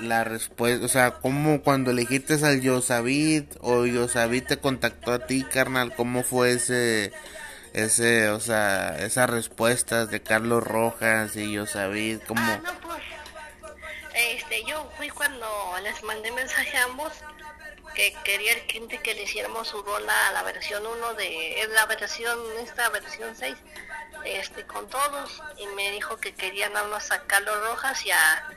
la 0.00 0.24
respuesta, 0.24 0.84
o 0.84 0.88
sea, 0.88 1.10
cómo 1.20 1.62
cuando 1.62 1.90
elegiste 1.90 2.34
al 2.46 2.60
Yosavit 2.60 3.56
o 3.60 3.84
Yosavit 3.84 4.46
te 4.46 4.58
contactó 4.58 5.12
a 5.12 5.26
ti, 5.26 5.44
carnal, 5.44 5.94
cómo 5.94 6.22
fue 6.22 6.52
ese 6.52 7.12
ese, 7.74 8.30
o 8.30 8.40
sea, 8.40 8.96
esas 8.98 9.28
respuestas 9.28 10.10
de 10.10 10.22
Carlos 10.22 10.64
Rojas 10.64 11.36
y 11.36 11.52
Yosavit, 11.52 12.24
cómo 12.24 12.40
ah, 12.40 12.60
pues, 12.82 13.02
este, 14.14 14.64
yo 14.64 14.90
fui 14.96 15.08
cuando 15.10 15.46
les 15.82 16.02
mandé 16.04 16.30
mensaje 16.32 16.76
a 16.76 16.84
ambos 16.84 17.12
que 17.94 18.14
quería 18.24 18.52
el 18.52 18.60
gente 18.60 18.98
que 18.98 19.14
le 19.14 19.24
hiciéramos 19.24 19.68
su 19.68 19.82
rola 19.82 20.28
a 20.28 20.32
la 20.32 20.42
versión 20.44 20.86
1 20.86 21.14
de 21.14 21.68
la 21.74 21.86
versión 21.86 22.38
esta 22.62 22.88
versión 22.90 23.34
6 23.34 23.56
este, 24.24 24.64
con 24.64 24.88
todos 24.88 25.42
y 25.56 25.66
me 25.68 25.90
dijo 25.90 26.16
que 26.16 26.34
querían 26.34 26.72
nada 26.72 26.88
más 26.88 27.10
a 27.10 27.22
Carlos 27.22 27.56
Rojas 27.68 28.04
y 28.04 28.10
a, 28.10 28.48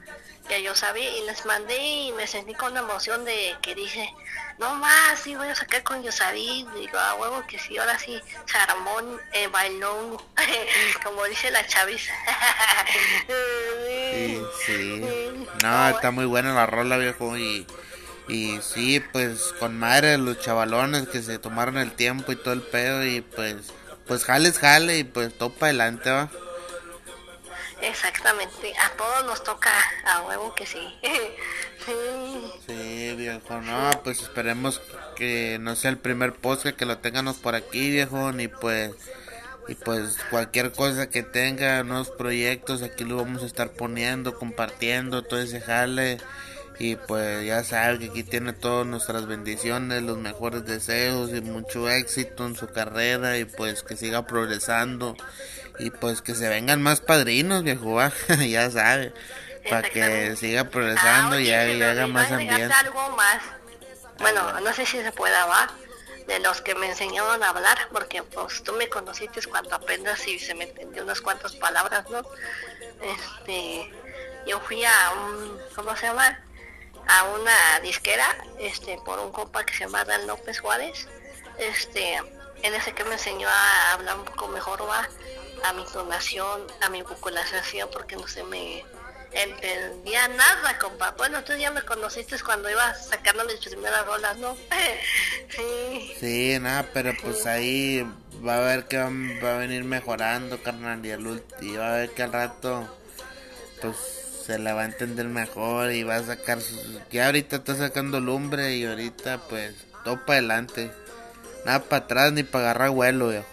que 0.47 0.61
yo 0.63 0.75
sabía 0.75 1.09
y 1.17 1.25
les 1.25 1.45
mandé 1.45 1.77
y 1.77 2.11
me 2.13 2.27
sentí 2.27 2.53
con 2.53 2.73
la 2.73 2.81
emoción 2.81 3.23
de 3.25 3.55
que 3.61 3.75
dije, 3.75 4.13
no 4.59 4.75
más, 4.75 5.19
sí 5.19 5.35
voy 5.35 5.47
a 5.47 5.55
sacar 5.55 5.83
con 5.83 6.03
Yosabi, 6.03 6.67
digo, 6.75 6.97
a 6.97 7.15
huevo 7.15 7.43
que 7.47 7.57
sí, 7.57 7.77
ahora 7.77 7.97
sí, 7.97 8.21
Charmón, 8.45 9.19
eh, 9.33 9.47
bailón, 9.47 10.17
como 11.03 11.23
dice 11.25 11.51
la 11.51 11.65
chaviza. 11.65 12.13
Sí, 13.27 14.41
sí. 14.65 15.47
No, 15.63 15.89
está 15.89 16.11
muy 16.11 16.25
buena 16.25 16.53
la 16.53 16.65
rola, 16.65 16.97
viejo, 16.97 17.37
y... 17.37 17.67
Y 18.27 18.59
sí, 18.61 19.03
pues 19.11 19.53
con 19.59 19.77
madre 19.77 20.17
los 20.17 20.39
chavalones 20.39 21.07
que 21.09 21.21
se 21.21 21.37
tomaron 21.37 21.77
el 21.77 21.91
tiempo 21.91 22.31
y 22.31 22.37
todo 22.37 22.53
el 22.53 22.61
pedo 22.61 23.05
y 23.05 23.19
pues 23.19 23.73
pues 24.11 24.25
jales 24.25 24.59
jale 24.59 24.97
y 24.97 25.03
pues 25.05 25.33
topa 25.37 25.67
adelante 25.67 26.09
va. 26.09 26.29
Exactamente, 27.81 28.73
a 28.77 28.89
todos 28.97 29.25
nos 29.25 29.41
toca 29.41 29.71
a 30.05 30.23
huevo 30.23 30.53
que 30.53 30.65
sí. 30.65 30.85
sí. 31.85 32.51
Sí, 32.67 33.15
viejo, 33.15 33.61
no, 33.61 33.89
pues 34.03 34.21
esperemos 34.21 34.81
que 35.15 35.59
no 35.61 35.77
sea 35.77 35.91
el 35.91 35.97
primer 35.97 36.33
post 36.33 36.65
que 36.65 36.85
lo 36.85 36.97
tengamos 36.97 37.37
por 37.37 37.55
aquí, 37.55 37.89
viejo, 37.89 38.33
ni 38.33 38.49
pues 38.49 38.91
y 39.69 39.75
pues 39.75 40.17
cualquier 40.29 40.73
cosa 40.73 41.09
que 41.09 41.23
tenga, 41.23 41.81
nuevos 41.83 42.09
proyectos, 42.09 42.81
aquí 42.81 43.05
lo 43.05 43.15
vamos 43.15 43.43
a 43.43 43.45
estar 43.45 43.71
poniendo, 43.71 44.37
compartiendo, 44.37 45.23
todo 45.23 45.39
ese 45.39 45.61
jale. 45.61 46.17
Y 46.83 46.95
pues 46.95 47.45
ya 47.45 47.63
sabe 47.63 47.99
que 47.99 48.05
aquí 48.05 48.23
tiene 48.23 48.53
todas 48.53 48.87
nuestras 48.87 49.27
bendiciones, 49.27 50.01
los 50.01 50.17
mejores 50.17 50.65
deseos 50.65 51.29
y 51.29 51.39
mucho 51.39 51.87
éxito 51.87 52.43
en 52.47 52.55
su 52.55 52.65
carrera 52.69 53.37
y 53.37 53.45
pues 53.45 53.83
que 53.83 53.95
siga 53.95 54.25
progresando 54.25 55.15
y 55.77 55.91
pues 55.91 56.23
que 56.23 56.33
se 56.33 56.49
vengan 56.49 56.81
más 56.81 56.99
padrinos, 56.99 57.61
viejo, 57.61 57.99
ya 58.49 58.71
sabe, 58.71 59.13
para 59.69 59.87
que 59.91 60.35
siga 60.35 60.63
progresando 60.63 61.39
y, 61.39 61.51
haga 61.51 62.07
más 62.07 62.31
ambiente. 62.31 62.73
algo 62.73 63.09
más. 63.15 63.43
Bueno, 64.17 64.59
no 64.61 64.73
sé 64.73 64.83
si 64.87 65.03
se 65.03 65.11
pueda, 65.11 65.45
va 65.45 65.69
de 66.25 66.39
los 66.39 66.61
que 66.61 66.73
me 66.73 66.89
enseñaron 66.89 67.43
a 67.43 67.49
hablar, 67.49 67.77
porque 67.91 68.23
pues 68.23 68.63
tú 68.63 68.73
me 68.73 68.89
conociste 68.89 69.39
cuando 69.43 69.75
apenas 69.75 70.27
y 70.27 70.39
se 70.39 70.55
me 70.55 70.63
entendió 70.63 71.03
unas 71.03 71.21
cuantas 71.21 71.55
palabras, 71.57 72.09
¿no? 72.09 72.23
Este, 73.03 73.87
yo 74.47 74.59
fui 74.61 74.83
a 74.83 75.11
un, 75.27 75.59
¿cómo 75.75 75.95
se 75.95 76.07
llama? 76.07 76.39
A 77.07 77.23
una 77.25 77.79
disquera 77.81 78.35
este 78.59 78.97
por 79.05 79.19
un 79.19 79.31
compa 79.31 79.65
que 79.65 79.73
se 79.73 79.85
llama 79.85 80.05
Dan 80.05 80.27
López 80.27 80.59
Juárez. 80.59 81.07
Este 81.57 82.15
en 82.63 82.73
ese 82.73 82.93
que 82.93 83.03
me 83.03 83.13
enseñó 83.13 83.47
a 83.47 83.93
hablar 83.93 84.17
un 84.17 84.25
poco 84.25 84.47
mejor 84.47 84.87
va 84.87 85.07
a 85.63 85.73
mi 85.73 85.83
tonación 85.85 86.61
a 86.81 86.89
mi 86.89 87.01
vocalización 87.01 87.89
porque 87.91 88.15
no 88.15 88.27
se 88.27 88.43
me 88.43 88.83
entendía 89.31 90.27
nada 90.27 90.77
compa. 90.79 91.11
Bueno 91.11 91.43
tú 91.43 91.53
ya 91.53 91.71
me 91.71 91.83
conociste 91.83 92.37
cuando 92.39 92.69
iba 92.69 92.93
sacando 92.93 93.45
mis 93.45 93.57
primeras 93.57 94.05
rolas 94.05 94.37
no 94.37 94.55
sí. 95.49 96.15
Sí 96.19 96.57
nada 96.59 96.87
pero 96.93 97.13
pues 97.21 97.45
ahí 97.45 98.05
va 98.45 98.57
a 98.57 98.61
ver 98.61 98.87
que 98.87 98.97
va 98.97 99.55
a 99.55 99.57
venir 99.57 99.83
mejorando 99.83 100.61
carnal 100.61 101.05
y, 101.05 101.11
el, 101.11 101.43
y 101.61 101.75
va 101.75 101.93
a 101.93 101.97
ver 101.97 102.11
que 102.11 102.23
al 102.23 102.33
rato 102.33 102.87
pues 103.81 104.20
se 104.45 104.59
la 104.59 104.73
va 104.73 104.81
a 104.81 104.85
entender 104.85 105.27
mejor 105.27 105.91
y 105.91 106.03
va 106.03 106.15
a 106.15 106.23
sacar 106.23 106.59
ya 107.11 107.27
ahorita 107.27 107.57
está 107.57 107.75
sacando 107.75 108.19
lumbre 108.19 108.75
y 108.75 108.85
ahorita 108.85 109.39
pues 109.49 109.75
todo 110.03 110.25
para 110.25 110.39
adelante. 110.39 110.91
Nada 111.65 111.79
para 111.83 112.05
atrás 112.05 112.33
ni 112.33 112.43
para 112.43 112.65
agarrar 112.65 112.89
vuelo 112.89 113.29
viejo. 113.29 113.45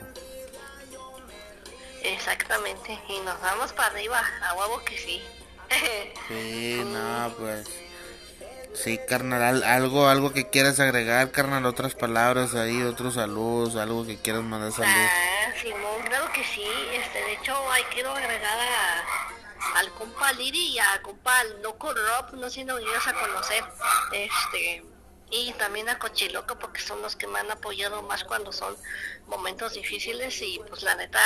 Exactamente 2.03 2.98
y 3.09 3.20
nos 3.20 3.40
vamos 3.40 3.72
para 3.72 3.88
arriba 3.88 4.22
a 4.42 4.55
huevo 4.55 4.83
que 4.85 4.96
sí. 4.96 5.22
Sí 6.29 6.83
no 6.92 7.35
pues 7.38 7.68
sí 8.74 8.98
carnal 9.07 9.62
algo 9.64 10.09
algo 10.09 10.33
que 10.33 10.48
quieras 10.48 10.81
agregar 10.81 11.31
carnal 11.31 11.66
otras 11.66 11.94
palabras 11.94 12.55
ahí 12.55 12.83
otros 12.83 13.14
saludos 13.14 13.77
algo 13.77 14.07
que 14.07 14.16
quieras 14.16 14.42
mandar 14.42 14.72
saludos. 14.72 14.96
Ah, 14.96 15.53
Simón 15.61 16.03
claro 16.07 16.33
que 16.33 16.42
sí 16.44 16.66
este 16.94 17.18
de 17.22 17.33
hecho 17.35 17.55
hay 17.70 17.83
quiero 17.92 18.12
agregar 18.12 18.59
a 18.59 19.38
al 19.79 19.93
compa 19.93 20.33
Liri 20.33 20.75
y 20.75 20.79
al 20.79 21.03
compa 21.03 21.45
Loco 21.62 21.95
Rob, 21.95 22.35
nos 22.35 22.55
llegas 22.57 23.07
a 23.07 23.12
conocer, 23.14 23.64
este, 24.12 24.85
y 25.31 25.53
también 25.53 25.88
a 25.88 25.99
Cochiloco 25.99 26.59
porque 26.59 26.81
son 26.81 27.01
los 27.03 27.14
que 27.14 27.27
me 27.27 27.38
han 27.38 27.51
apoyado 27.51 28.03
más 28.03 28.25
cuando 28.25 28.53
son 28.53 28.77
momentos 29.29 29.75
difíciles 29.75 30.41
y 30.43 30.61
pues 30.69 30.83
la 30.83 30.95
neta, 30.97 31.21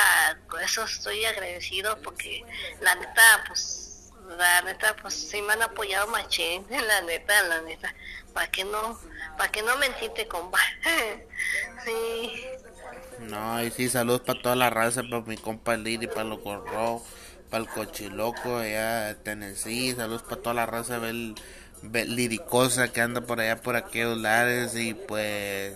con 0.48 0.60
eso 0.60 0.82
estoy 0.84 1.24
agradecido 1.24 1.98
porque 2.02 2.44
la 2.80 2.94
neta, 2.96 3.44
pues, 3.46 4.10
la 4.36 4.62
neta, 4.62 4.96
pues 4.96 5.14
sí 5.14 5.40
me 5.40 5.54
han 5.54 5.62
apoyado 5.62 6.08
machín, 6.08 6.66
la 6.70 7.00
neta, 7.02 7.42
la 7.44 7.62
neta, 7.62 7.94
para 8.34 8.50
que 8.50 8.64
no, 8.64 9.00
para 9.38 9.50
que 9.50 9.62
no 9.62 9.76
mentiste 9.78 10.28
compa, 10.28 10.58
sí. 11.84 12.44
No, 13.20 13.62
y 13.62 13.70
sí, 13.70 13.88
saludos 13.88 14.20
para 14.22 14.42
toda 14.42 14.56
la 14.56 14.68
raza, 14.68 15.02
para 15.02 15.22
mi 15.22 15.38
compa 15.38 15.76
Liri, 15.76 16.06
para 16.06 16.24
Loco 16.24 16.56
Rob 16.56 17.02
para 17.52 17.64
el 17.64 17.68
cochiloco 17.68 18.56
allá 18.56 19.08
de 19.08 19.14
Tennessee, 19.14 19.94
saludos 19.94 20.22
para 20.22 20.40
toda 20.40 20.54
la 20.54 20.64
raza 20.64 20.98
bel, 20.98 21.34
liricosa 21.82 22.88
que 22.88 23.02
anda 23.02 23.20
por 23.20 23.40
allá 23.40 23.60
por 23.60 23.76
aquellos 23.76 24.16
lares 24.16 24.74
y 24.74 24.94
pues 24.94 25.74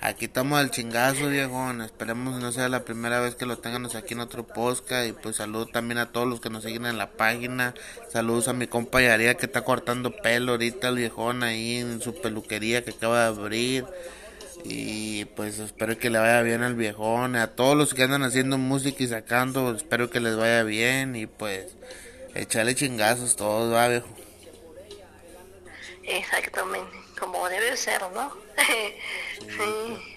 aquí 0.00 0.24
estamos 0.24 0.58
al 0.58 0.72
chingazo 0.72 1.28
viejo, 1.28 1.70
esperemos 1.84 2.40
no 2.40 2.50
sea 2.50 2.68
la 2.68 2.84
primera 2.84 3.20
vez 3.20 3.36
que 3.36 3.46
lo 3.46 3.56
tengamos 3.56 3.94
aquí 3.94 4.14
en 4.14 4.20
otro 4.20 4.48
podcast 4.48 5.08
y 5.08 5.12
pues 5.12 5.36
saludos 5.36 5.70
también 5.70 5.98
a 5.98 6.10
todos 6.10 6.26
los 6.26 6.40
que 6.40 6.50
nos 6.50 6.64
siguen 6.64 6.86
en 6.86 6.98
la 6.98 7.12
página, 7.12 7.72
saludos 8.08 8.48
a 8.48 8.52
mi 8.52 8.66
compa 8.66 9.00
Yaría 9.00 9.36
que 9.36 9.46
está 9.46 9.62
cortando 9.62 10.10
pelo 10.10 10.52
ahorita 10.52 10.88
el 10.88 10.96
viejón 10.96 11.44
ahí 11.44 11.76
en 11.76 12.02
su 12.02 12.20
peluquería 12.20 12.82
que 12.82 12.90
acaba 12.90 13.20
de 13.20 13.28
abrir 13.28 13.86
y 14.68 15.24
pues 15.24 15.58
espero 15.58 15.98
que 15.98 16.10
le 16.10 16.18
vaya 16.18 16.42
bien 16.42 16.62
al 16.62 16.74
viejón. 16.74 17.36
A 17.36 17.48
todos 17.48 17.76
los 17.76 17.94
que 17.94 18.02
andan 18.02 18.22
haciendo 18.22 18.58
música 18.58 19.02
y 19.02 19.06
sacando, 19.06 19.74
espero 19.74 20.10
que 20.10 20.20
les 20.20 20.36
vaya 20.36 20.62
bien. 20.64 21.14
Y 21.14 21.26
pues 21.26 21.76
echarle 22.34 22.74
chingazos 22.74 23.36
todos, 23.36 23.72
va 23.72 23.88
viejo. 23.88 24.08
Exactamente, 26.02 26.96
como 27.18 27.48
debe 27.48 27.76
ser, 27.76 28.02
¿no? 28.14 28.32
sí. 29.40 30.16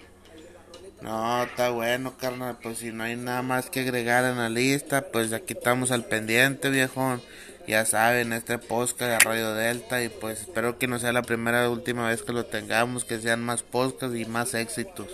No, 1.01 1.43
está 1.43 1.69
bueno, 1.69 2.17
carnal. 2.17 2.57
Pues 2.61 2.79
si 2.79 2.91
no 2.91 3.03
hay 3.03 3.15
nada 3.15 3.41
más 3.41 3.69
que 3.69 3.81
agregar 3.81 4.25
en 4.25 4.37
la 4.37 4.49
lista, 4.49 5.11
pues 5.11 5.31
aquí 5.31 5.53
estamos 5.53 5.91
al 5.91 6.05
pendiente, 6.05 6.69
viejón 6.69 7.21
ya 7.69 7.85
saben, 7.85 8.33
este 8.33 8.57
podcast 8.57 9.11
de 9.11 9.19
Radio 9.19 9.53
Delta 9.53 10.01
y 10.01 10.09
pues 10.09 10.41
espero 10.41 10.79
que 10.79 10.87
no 10.87 10.97
sea 10.97 11.13
la 11.13 11.21
primera 11.21 11.69
o 11.69 11.71
última 11.71 12.07
vez 12.07 12.23
que 12.23 12.33
lo 12.33 12.43
tengamos, 12.43 13.05
que 13.05 13.19
sean 13.19 13.43
más 13.43 13.61
podcasts 13.61 14.17
y 14.17 14.25
más 14.25 14.55
éxitos. 14.55 15.07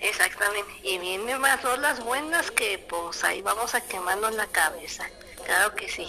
Exactamente, 0.00 0.72
y 0.82 0.96
vienen 0.96 1.38
más 1.38 1.62
las 1.80 2.02
buenas 2.02 2.50
que 2.50 2.82
pues 2.88 3.22
ahí 3.24 3.42
vamos 3.42 3.74
a 3.74 3.82
quemarnos 3.82 4.34
la 4.36 4.46
cabeza, 4.46 5.04
claro 5.44 5.74
que 5.74 5.86
sí. 5.90 6.08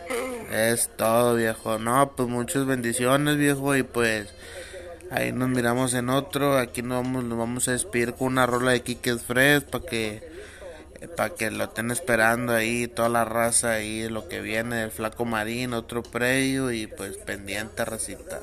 es 0.50 0.88
todo 0.96 1.34
viejo, 1.34 1.78
no, 1.78 2.12
pues 2.16 2.26
muchas 2.26 2.64
bendiciones 2.64 3.36
viejo 3.36 3.76
y 3.76 3.82
pues 3.82 4.28
ahí 5.10 5.30
nos 5.32 5.50
miramos 5.50 5.92
en 5.92 6.08
otro, 6.08 6.56
aquí 6.56 6.80
nos 6.80 7.02
vamos, 7.02 7.24
nos 7.24 7.38
vamos 7.38 7.68
a 7.68 7.72
despedir 7.72 8.14
con 8.14 8.28
una 8.28 8.46
rola 8.46 8.70
de 8.70 8.82
Kikes 8.82 9.18
Fresh 9.18 9.64
para 9.64 9.84
que 9.84 10.29
para 11.16 11.34
que 11.34 11.50
lo 11.50 11.64
estén 11.64 11.90
esperando 11.90 12.52
ahí 12.52 12.86
toda 12.86 13.08
la 13.08 13.24
raza 13.24 13.72
ahí 13.72 14.08
lo 14.08 14.28
que 14.28 14.40
viene 14.40 14.76
del 14.76 14.90
flaco 14.90 15.24
marín 15.24 15.72
otro 15.72 16.02
predio 16.02 16.70
y 16.72 16.86
pues 16.86 17.16
pendiente 17.16 17.84
recita 17.84 18.40